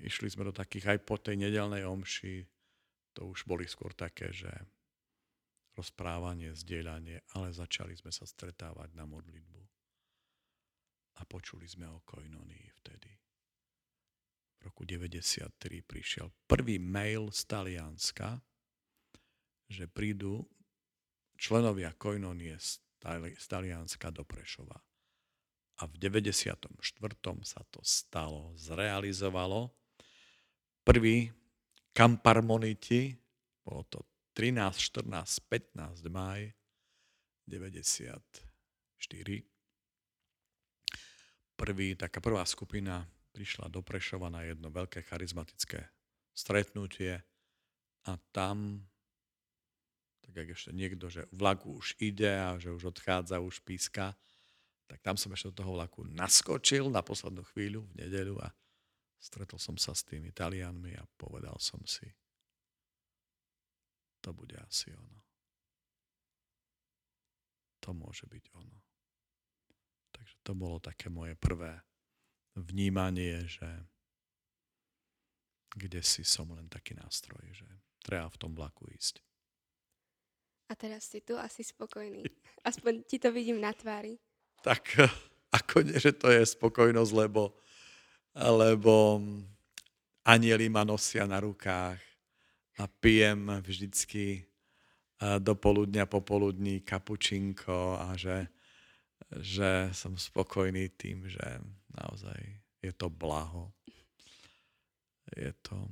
Išli 0.00 0.32
sme 0.32 0.48
do 0.48 0.54
takých 0.56 0.96
aj 0.96 0.98
po 1.04 1.20
tej 1.20 1.36
nedelnej 1.36 1.84
omši. 1.84 2.48
To 3.20 3.28
už 3.28 3.44
boli 3.44 3.68
skôr 3.68 3.92
také, 3.92 4.32
že 4.32 4.48
rozprávanie, 5.76 6.56
zdieľanie, 6.56 7.20
ale 7.36 7.52
začali 7.52 7.92
sme 7.96 8.08
sa 8.08 8.24
stretávať 8.24 8.96
na 8.96 9.04
modlitbu. 9.04 9.61
A 11.18 11.26
počuli 11.28 11.68
sme 11.68 11.84
o 11.90 12.00
koinonii 12.06 12.70
vtedy. 12.80 13.12
V 14.62 14.70
roku 14.70 14.86
93 14.86 15.58
prišiel 15.82 16.30
prvý 16.46 16.78
mail 16.78 17.34
z 17.34 17.50
Talianska, 17.50 18.38
že 19.66 19.90
prídu 19.90 20.46
členovia 21.36 21.90
koinonie 21.98 22.54
z 22.62 22.78
Talianska 23.50 24.14
do 24.14 24.22
Prešova. 24.22 24.78
A 25.80 25.82
v 25.90 25.98
94. 25.98 26.78
sa 27.42 27.66
to 27.74 27.82
stalo, 27.82 28.54
zrealizovalo. 28.54 29.74
Prvý 30.86 31.34
kamparmoniti, 31.90 33.18
bolo 33.66 33.82
to 33.90 34.06
13, 34.38 34.78
14, 35.02 35.42
15 35.50 36.06
maj 36.06 36.54
94. 37.50 38.46
Prvý, 41.56 41.94
taká 41.94 42.18
prvá 42.18 42.42
skupina 42.42 43.06
prišla 43.32 43.72
do 43.72 43.80
Prešova 43.80 44.28
na 44.28 44.44
jedno 44.44 44.68
veľké 44.68 45.06
charizmatické 45.08 45.88
stretnutie 46.32 47.20
a 48.08 48.18
tam, 48.32 48.82
tak 50.20 50.32
jak 50.42 50.48
ešte 50.52 50.70
niekto, 50.72 51.06
že 51.08 51.28
vlak 51.32 51.64
už 51.64 51.96
ide 52.02 52.32
a 52.32 52.56
že 52.60 52.72
už 52.72 52.92
odchádza, 52.92 53.40
už 53.40 53.60
píska, 53.64 54.16
tak 54.88 55.00
tam 55.00 55.16
som 55.16 55.32
ešte 55.32 55.48
do 55.52 55.64
toho 55.64 55.72
vlaku 55.76 56.04
naskočil 56.04 56.92
na 56.92 57.00
poslednú 57.00 57.44
chvíľu 57.56 57.88
v 57.88 58.04
nedeľu 58.04 58.36
a 58.44 58.52
stretol 59.16 59.56
som 59.56 59.80
sa 59.80 59.96
s 59.96 60.04
tými 60.04 60.34
Talianmi 60.34 60.98
a 60.98 61.08
povedal 61.16 61.56
som 61.56 61.80
si, 61.88 62.10
to 64.22 64.30
bude 64.30 64.54
asi 64.54 64.92
ono. 64.94 65.20
To 67.82 67.90
môže 67.90 68.30
byť 68.30 68.44
ono. 68.54 68.91
Takže 70.22 70.38
to 70.46 70.54
bolo 70.54 70.78
také 70.78 71.10
moje 71.10 71.34
prvé 71.34 71.82
vnímanie, 72.54 73.42
že 73.42 73.66
kde 75.74 75.98
si 75.98 76.22
som 76.22 76.46
len 76.54 76.70
taký 76.70 76.94
nástroj, 76.94 77.42
že 77.50 77.66
treba 78.06 78.30
v 78.30 78.38
tom 78.38 78.54
vlaku 78.54 78.86
ísť. 78.86 79.18
A 80.70 80.78
teraz 80.78 81.10
si 81.10 81.26
tu 81.26 81.34
asi 81.34 81.66
spokojný. 81.66 82.22
Aspoň 82.70 83.02
ti 83.02 83.18
to 83.18 83.34
vidím 83.34 83.58
na 83.58 83.74
tvári. 83.74 84.14
Tak 84.62 84.94
ako 85.58 85.90
nie, 85.90 85.98
že 85.98 86.14
to 86.14 86.30
je 86.30 86.46
spokojnosť, 86.46 87.12
lebo, 87.18 87.58
lebo 88.38 89.18
anieli 90.22 90.70
ma 90.70 90.86
nosia 90.86 91.26
na 91.26 91.42
rukách, 91.42 91.98
a 92.78 92.88
pijem 92.88 93.52
vždycky 93.60 94.46
do 95.38 95.54
poludnia, 95.54 96.06
popoludní 96.06 96.80
kapučinko 96.80 98.00
a 98.00 98.16
že, 98.16 98.48
že 99.40 99.88
som 99.96 100.18
spokojný 100.18 100.92
tým, 100.92 101.24
že 101.30 101.62
naozaj 101.96 102.36
je 102.82 102.92
to 102.92 103.08
blaho. 103.08 103.72
Je 105.32 105.54
to... 105.64 105.88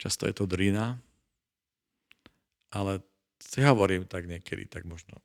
Často 0.00 0.26
je 0.26 0.34
to 0.34 0.50
drina, 0.50 0.98
ale 2.72 3.04
si 3.38 3.62
hovorím 3.62 4.08
tak 4.08 4.26
niekedy, 4.26 4.66
tak 4.66 4.82
možno 4.88 5.20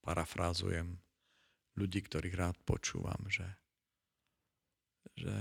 parafrázujem 0.00 0.96
ľudí, 1.74 2.00
ktorých 2.06 2.38
rád 2.38 2.56
počúvam, 2.64 3.18
že, 3.28 3.44
že 5.18 5.34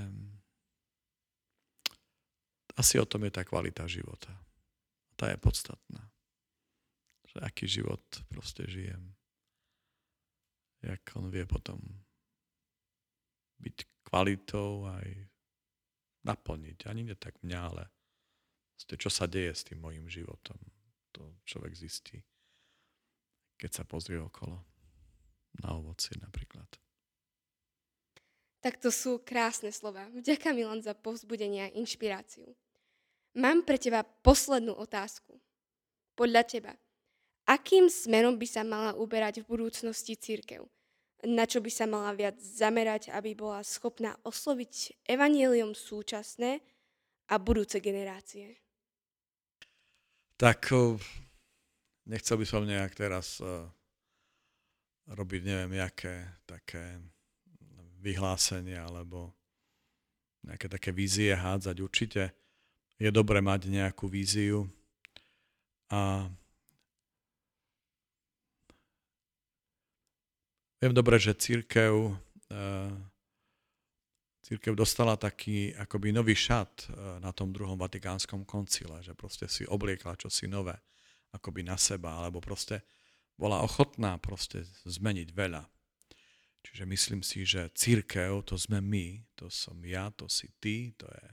asi 2.73 2.97
o 2.97 3.05
tom 3.05 3.23
je 3.29 3.31
tá 3.31 3.45
kvalita 3.45 3.85
života. 3.85 4.33
Tá 5.13 5.29
je 5.29 5.37
podstatná. 5.37 6.09
Že 7.29 7.37
aký 7.45 7.65
život 7.69 8.01
proste 8.27 8.65
žijem. 8.65 9.13
Jak 10.83 11.15
on 11.15 11.31
vie 11.31 11.47
potom 11.47 11.79
byť 13.63 13.77
kvalitou 14.03 14.83
aj 14.91 15.07
naplniť. 16.27 16.87
Ani 16.87 17.07
nie 17.07 17.15
tak 17.15 17.39
mňa, 17.39 17.59
ale 17.59 17.83
čo 18.77 19.07
sa 19.07 19.25
deje 19.27 19.55
s 19.55 19.63
tým 19.63 19.79
mojim 19.79 20.11
životom. 20.11 20.59
To 21.15 21.39
človek 21.47 21.71
zistí, 21.77 22.19
keď 23.55 23.71
sa 23.71 23.83
pozrie 23.87 24.19
okolo 24.19 24.59
na 25.63 25.77
ovoci 25.77 26.17
napríklad. 26.19 26.67
Tak 28.63 28.79
to 28.79 28.89
sú 28.89 29.19
krásne 29.19 29.69
slova. 29.75 30.07
Vďaka 30.15 30.55
Milan 30.55 30.79
za 30.79 30.95
povzbudenie 30.95 31.67
a 31.67 31.73
inšpiráciu. 31.75 32.55
Mám 33.35 33.67
pre 33.67 33.75
teba 33.75 34.07
poslednú 34.23 34.71
otázku. 34.79 35.35
Podľa 36.15 36.43
teba, 36.47 36.73
akým 37.43 37.89
smerom 37.89 38.39
by 38.39 38.47
sa 38.47 38.61
mala 38.63 38.93
uberať 38.95 39.43
v 39.43 39.49
budúcnosti 39.49 40.15
církev? 40.15 40.63
Na 41.23 41.47
čo 41.47 41.63
by 41.63 41.71
sa 41.71 41.88
mala 41.88 42.12
viac 42.12 42.36
zamerať, 42.36 43.07
aby 43.15 43.31
bola 43.31 43.63
schopná 43.63 44.12
osloviť 44.27 45.07
evanielium 45.07 45.71
súčasné 45.71 46.59
a 47.31 47.39
budúce 47.39 47.79
generácie? 47.79 48.59
Tak 50.36 50.75
nechcel 52.03 52.36
by 52.36 52.45
som 52.45 52.67
nejak 52.67 52.91
teraz 52.99 53.39
robiť 55.07 55.41
neviem, 55.47 55.79
jaké 55.79 56.43
také 56.43 56.99
vyhlásenia 58.03 58.83
alebo 58.83 59.31
nejaké 60.43 60.67
také 60.67 60.91
vízie 60.91 61.31
hádzať. 61.31 61.75
Určite 61.79 62.36
je 62.99 63.07
dobré 63.15 63.39
mať 63.39 63.71
nejakú 63.71 64.12
víziu 64.12 64.67
a 65.88 66.27
viem 70.83 70.91
dobre, 70.91 71.15
že 71.15 71.31
církev, 71.31 72.11
eh, 72.51 72.91
církev 74.43 74.75
dostala 74.75 75.15
taký 75.15 75.71
akoby 75.79 76.11
nový 76.11 76.35
šat 76.35 76.91
eh, 76.91 77.23
na 77.23 77.31
tom 77.31 77.55
druhom 77.55 77.79
vatikánskom 77.79 78.43
koncile, 78.43 78.99
že 78.99 79.15
proste 79.15 79.47
si 79.47 79.63
obliekla 79.63 80.19
čosi 80.19 80.51
nové 80.51 80.75
akoby 81.31 81.63
na 81.63 81.79
seba, 81.79 82.19
alebo 82.19 82.43
proste 82.43 82.83
bola 83.39 83.63
ochotná 83.63 84.19
proste 84.19 84.67
zmeniť 84.83 85.31
veľa. 85.31 85.63
Čiže 86.67 86.83
myslím 86.83 87.21
si, 87.23 87.47
že 87.47 87.71
církev 87.71 88.43
to 88.43 88.59
sme 88.59 88.83
my, 88.83 89.23
to 89.39 89.47
som 89.47 89.79
ja, 89.87 90.11
to 90.11 90.27
si 90.27 90.51
ty, 90.59 90.91
to 90.99 91.07
je 91.07 91.25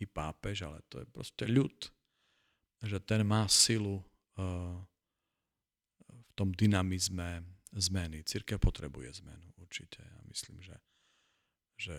i 0.00 0.06
pápež, 0.06 0.68
ale 0.68 0.84
to 0.88 1.00
je 1.02 1.06
proste 1.10 1.44
ľud. 1.48 1.74
Že 2.82 2.98
ten 3.04 3.20
má 3.22 3.46
silu 3.46 4.00
uh, 4.38 4.74
v 6.08 6.30
tom 6.34 6.50
dynamizme 6.56 7.44
zmeny. 7.72 8.24
Církev 8.24 8.60
potrebuje 8.60 9.24
zmenu 9.24 9.48
určite. 9.56 10.04
Ja 10.04 10.20
myslím, 10.28 10.60
že, 10.62 10.76
že 11.76 11.96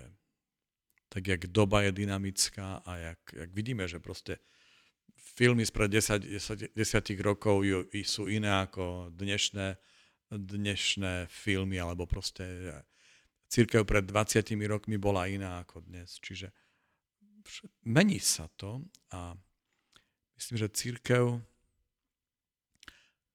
tak 1.10 1.28
jak 1.28 1.48
doba 1.48 1.82
je 1.82 1.92
dynamická 1.92 2.82
a 2.86 2.92
jak, 2.98 3.20
jak 3.34 3.50
vidíme, 3.54 3.88
že 3.88 4.00
proste 4.00 4.38
filmy 5.18 5.66
spred 5.66 5.92
10, 5.92 6.26
10, 6.26 6.76
10 6.76 7.20
rokov 7.22 7.66
sú 8.06 8.30
iné 8.30 8.50
ako 8.50 9.10
dnešné, 9.14 9.78
dnešné 10.30 11.30
filmy, 11.30 11.78
alebo 11.82 12.06
proste 12.06 12.46
církev 13.50 13.86
pred 13.86 14.06
20 14.06 14.46
rokmi 14.66 14.98
bola 14.98 15.30
iná 15.30 15.62
ako 15.62 15.86
dnes. 15.86 16.18
Čiže 16.22 16.50
mení 17.86 18.18
sa 18.18 18.50
to 18.58 18.82
a 19.14 19.38
myslím, 20.38 20.58
že 20.58 20.74
církev 20.74 21.42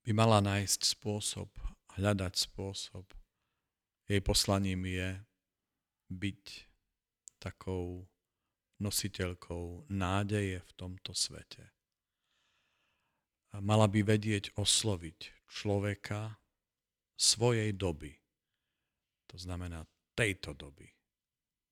by 0.03 0.11
mala 0.17 0.41
nájsť 0.41 0.81
spôsob, 0.99 1.53
hľadať 1.99 2.33
spôsob. 2.39 3.05
Jej 4.07 4.23
poslaním 4.23 4.87
je 4.87 5.09
byť 6.09 6.45
takou 7.43 8.07
nositeľkou 8.79 9.91
nádeje 9.91 10.63
v 10.63 10.73
tomto 10.79 11.13
svete. 11.13 11.67
A 13.53 13.59
mala 13.59 13.91
by 13.91 14.07
vedieť 14.07 14.55
osloviť 14.55 15.51
človeka 15.51 16.39
svojej 17.19 17.75
doby. 17.75 18.15
To 19.35 19.37
znamená 19.37 19.83
tejto 20.15 20.55
doby. 20.55 20.87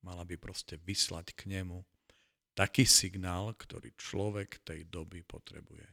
Mala 0.02 0.26
by 0.26 0.34
proste 0.36 0.76
vyslať 0.82 1.32
k 1.38 1.56
nemu 1.56 1.86
taký 2.56 2.88
signál, 2.88 3.54
ktorý 3.54 3.94
človek 3.94 4.64
tej 4.64 4.88
doby 4.88 5.22
potrebuje. 5.22 5.86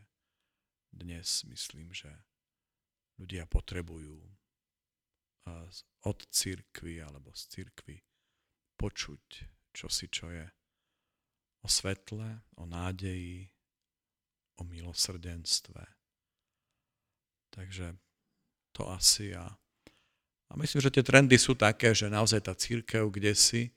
Dnes 0.94 1.44
myslím, 1.50 1.92
že 1.92 2.10
ľudia 3.20 3.46
potrebujú 3.46 4.18
od 6.08 6.20
církvy 6.32 7.04
alebo 7.04 7.36
z 7.36 7.42
církvy 7.52 8.00
počuť 8.80 9.24
čosi, 9.76 10.08
čo 10.08 10.32
je 10.32 10.46
o 11.64 11.68
svetle, 11.68 12.44
o 12.60 12.64
nádeji, 12.64 13.52
o 14.60 14.64
milosrdenstve. 14.64 15.84
Takže 17.52 17.96
to 18.74 18.90
asi 18.90 19.36
a, 19.36 19.46
a 20.50 20.54
myslím, 20.58 20.82
že 20.82 20.94
tie 20.94 21.04
trendy 21.06 21.38
sú 21.38 21.54
také, 21.54 21.94
že 21.94 22.10
naozaj 22.10 22.50
tá 22.50 22.54
církev 22.58 23.08
kde 23.14 23.34
si 23.38 23.72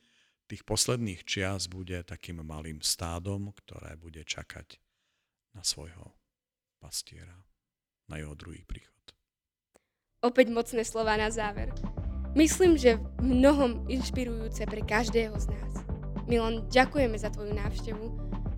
tých 0.46 0.62
posledných 0.62 1.26
čias 1.26 1.66
bude 1.66 1.98
takým 2.06 2.40
malým 2.46 2.78
stádom, 2.78 3.50
ktoré 3.62 3.98
bude 3.98 4.22
čakať 4.22 4.78
na 5.52 5.66
svojho 5.66 6.14
pastiera, 6.78 7.34
na 8.06 8.22
jeho 8.22 8.34
druhý 8.38 8.62
príchod. 8.62 8.95
Opäť 10.26 10.50
mocné 10.50 10.82
slova 10.82 11.14
na 11.14 11.30
záver. 11.30 11.70
Myslím, 12.34 12.74
že 12.74 12.98
mnohom 13.22 13.86
inšpirujúce 13.86 14.66
pre 14.66 14.82
každého 14.82 15.38
z 15.38 15.54
nás. 15.54 15.72
Milan, 16.26 16.66
ďakujeme 16.66 17.14
za 17.14 17.30
tvoju 17.30 17.54
návštevu, 17.54 18.04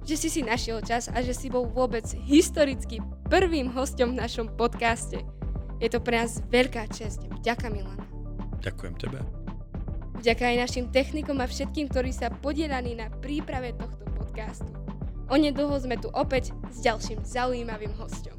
že 0.00 0.16
si 0.16 0.32
si 0.32 0.40
našiel 0.40 0.80
čas 0.80 1.12
a 1.12 1.20
že 1.20 1.36
si 1.36 1.52
bol 1.52 1.68
vôbec 1.68 2.08
historicky 2.24 3.04
prvým 3.28 3.68
hostom 3.68 4.16
v 4.16 4.24
našom 4.24 4.48
podcaste. 4.56 5.20
Je 5.76 5.92
to 5.92 6.00
pre 6.00 6.24
nás 6.24 6.40
veľká 6.48 6.88
čest. 6.88 7.28
Vďaka, 7.44 7.68
Milan. 7.68 8.00
Ďakujem 8.64 8.94
tebe. 8.96 9.20
Vďaka 10.24 10.48
aj 10.48 10.56
našim 10.64 10.88
technikom 10.88 11.36
a 11.44 11.46
všetkým, 11.46 11.92
ktorí 11.92 12.16
sa 12.16 12.32
podielali 12.32 12.96
na 12.96 13.12
príprave 13.12 13.76
tohto 13.76 14.08
podcastu. 14.16 14.72
Onedlho 15.28 15.76
sme 15.76 16.00
tu 16.00 16.08
opäť 16.16 16.56
s 16.72 16.80
ďalším 16.80 17.20
zaujímavým 17.28 17.92
hostom. 18.00 18.32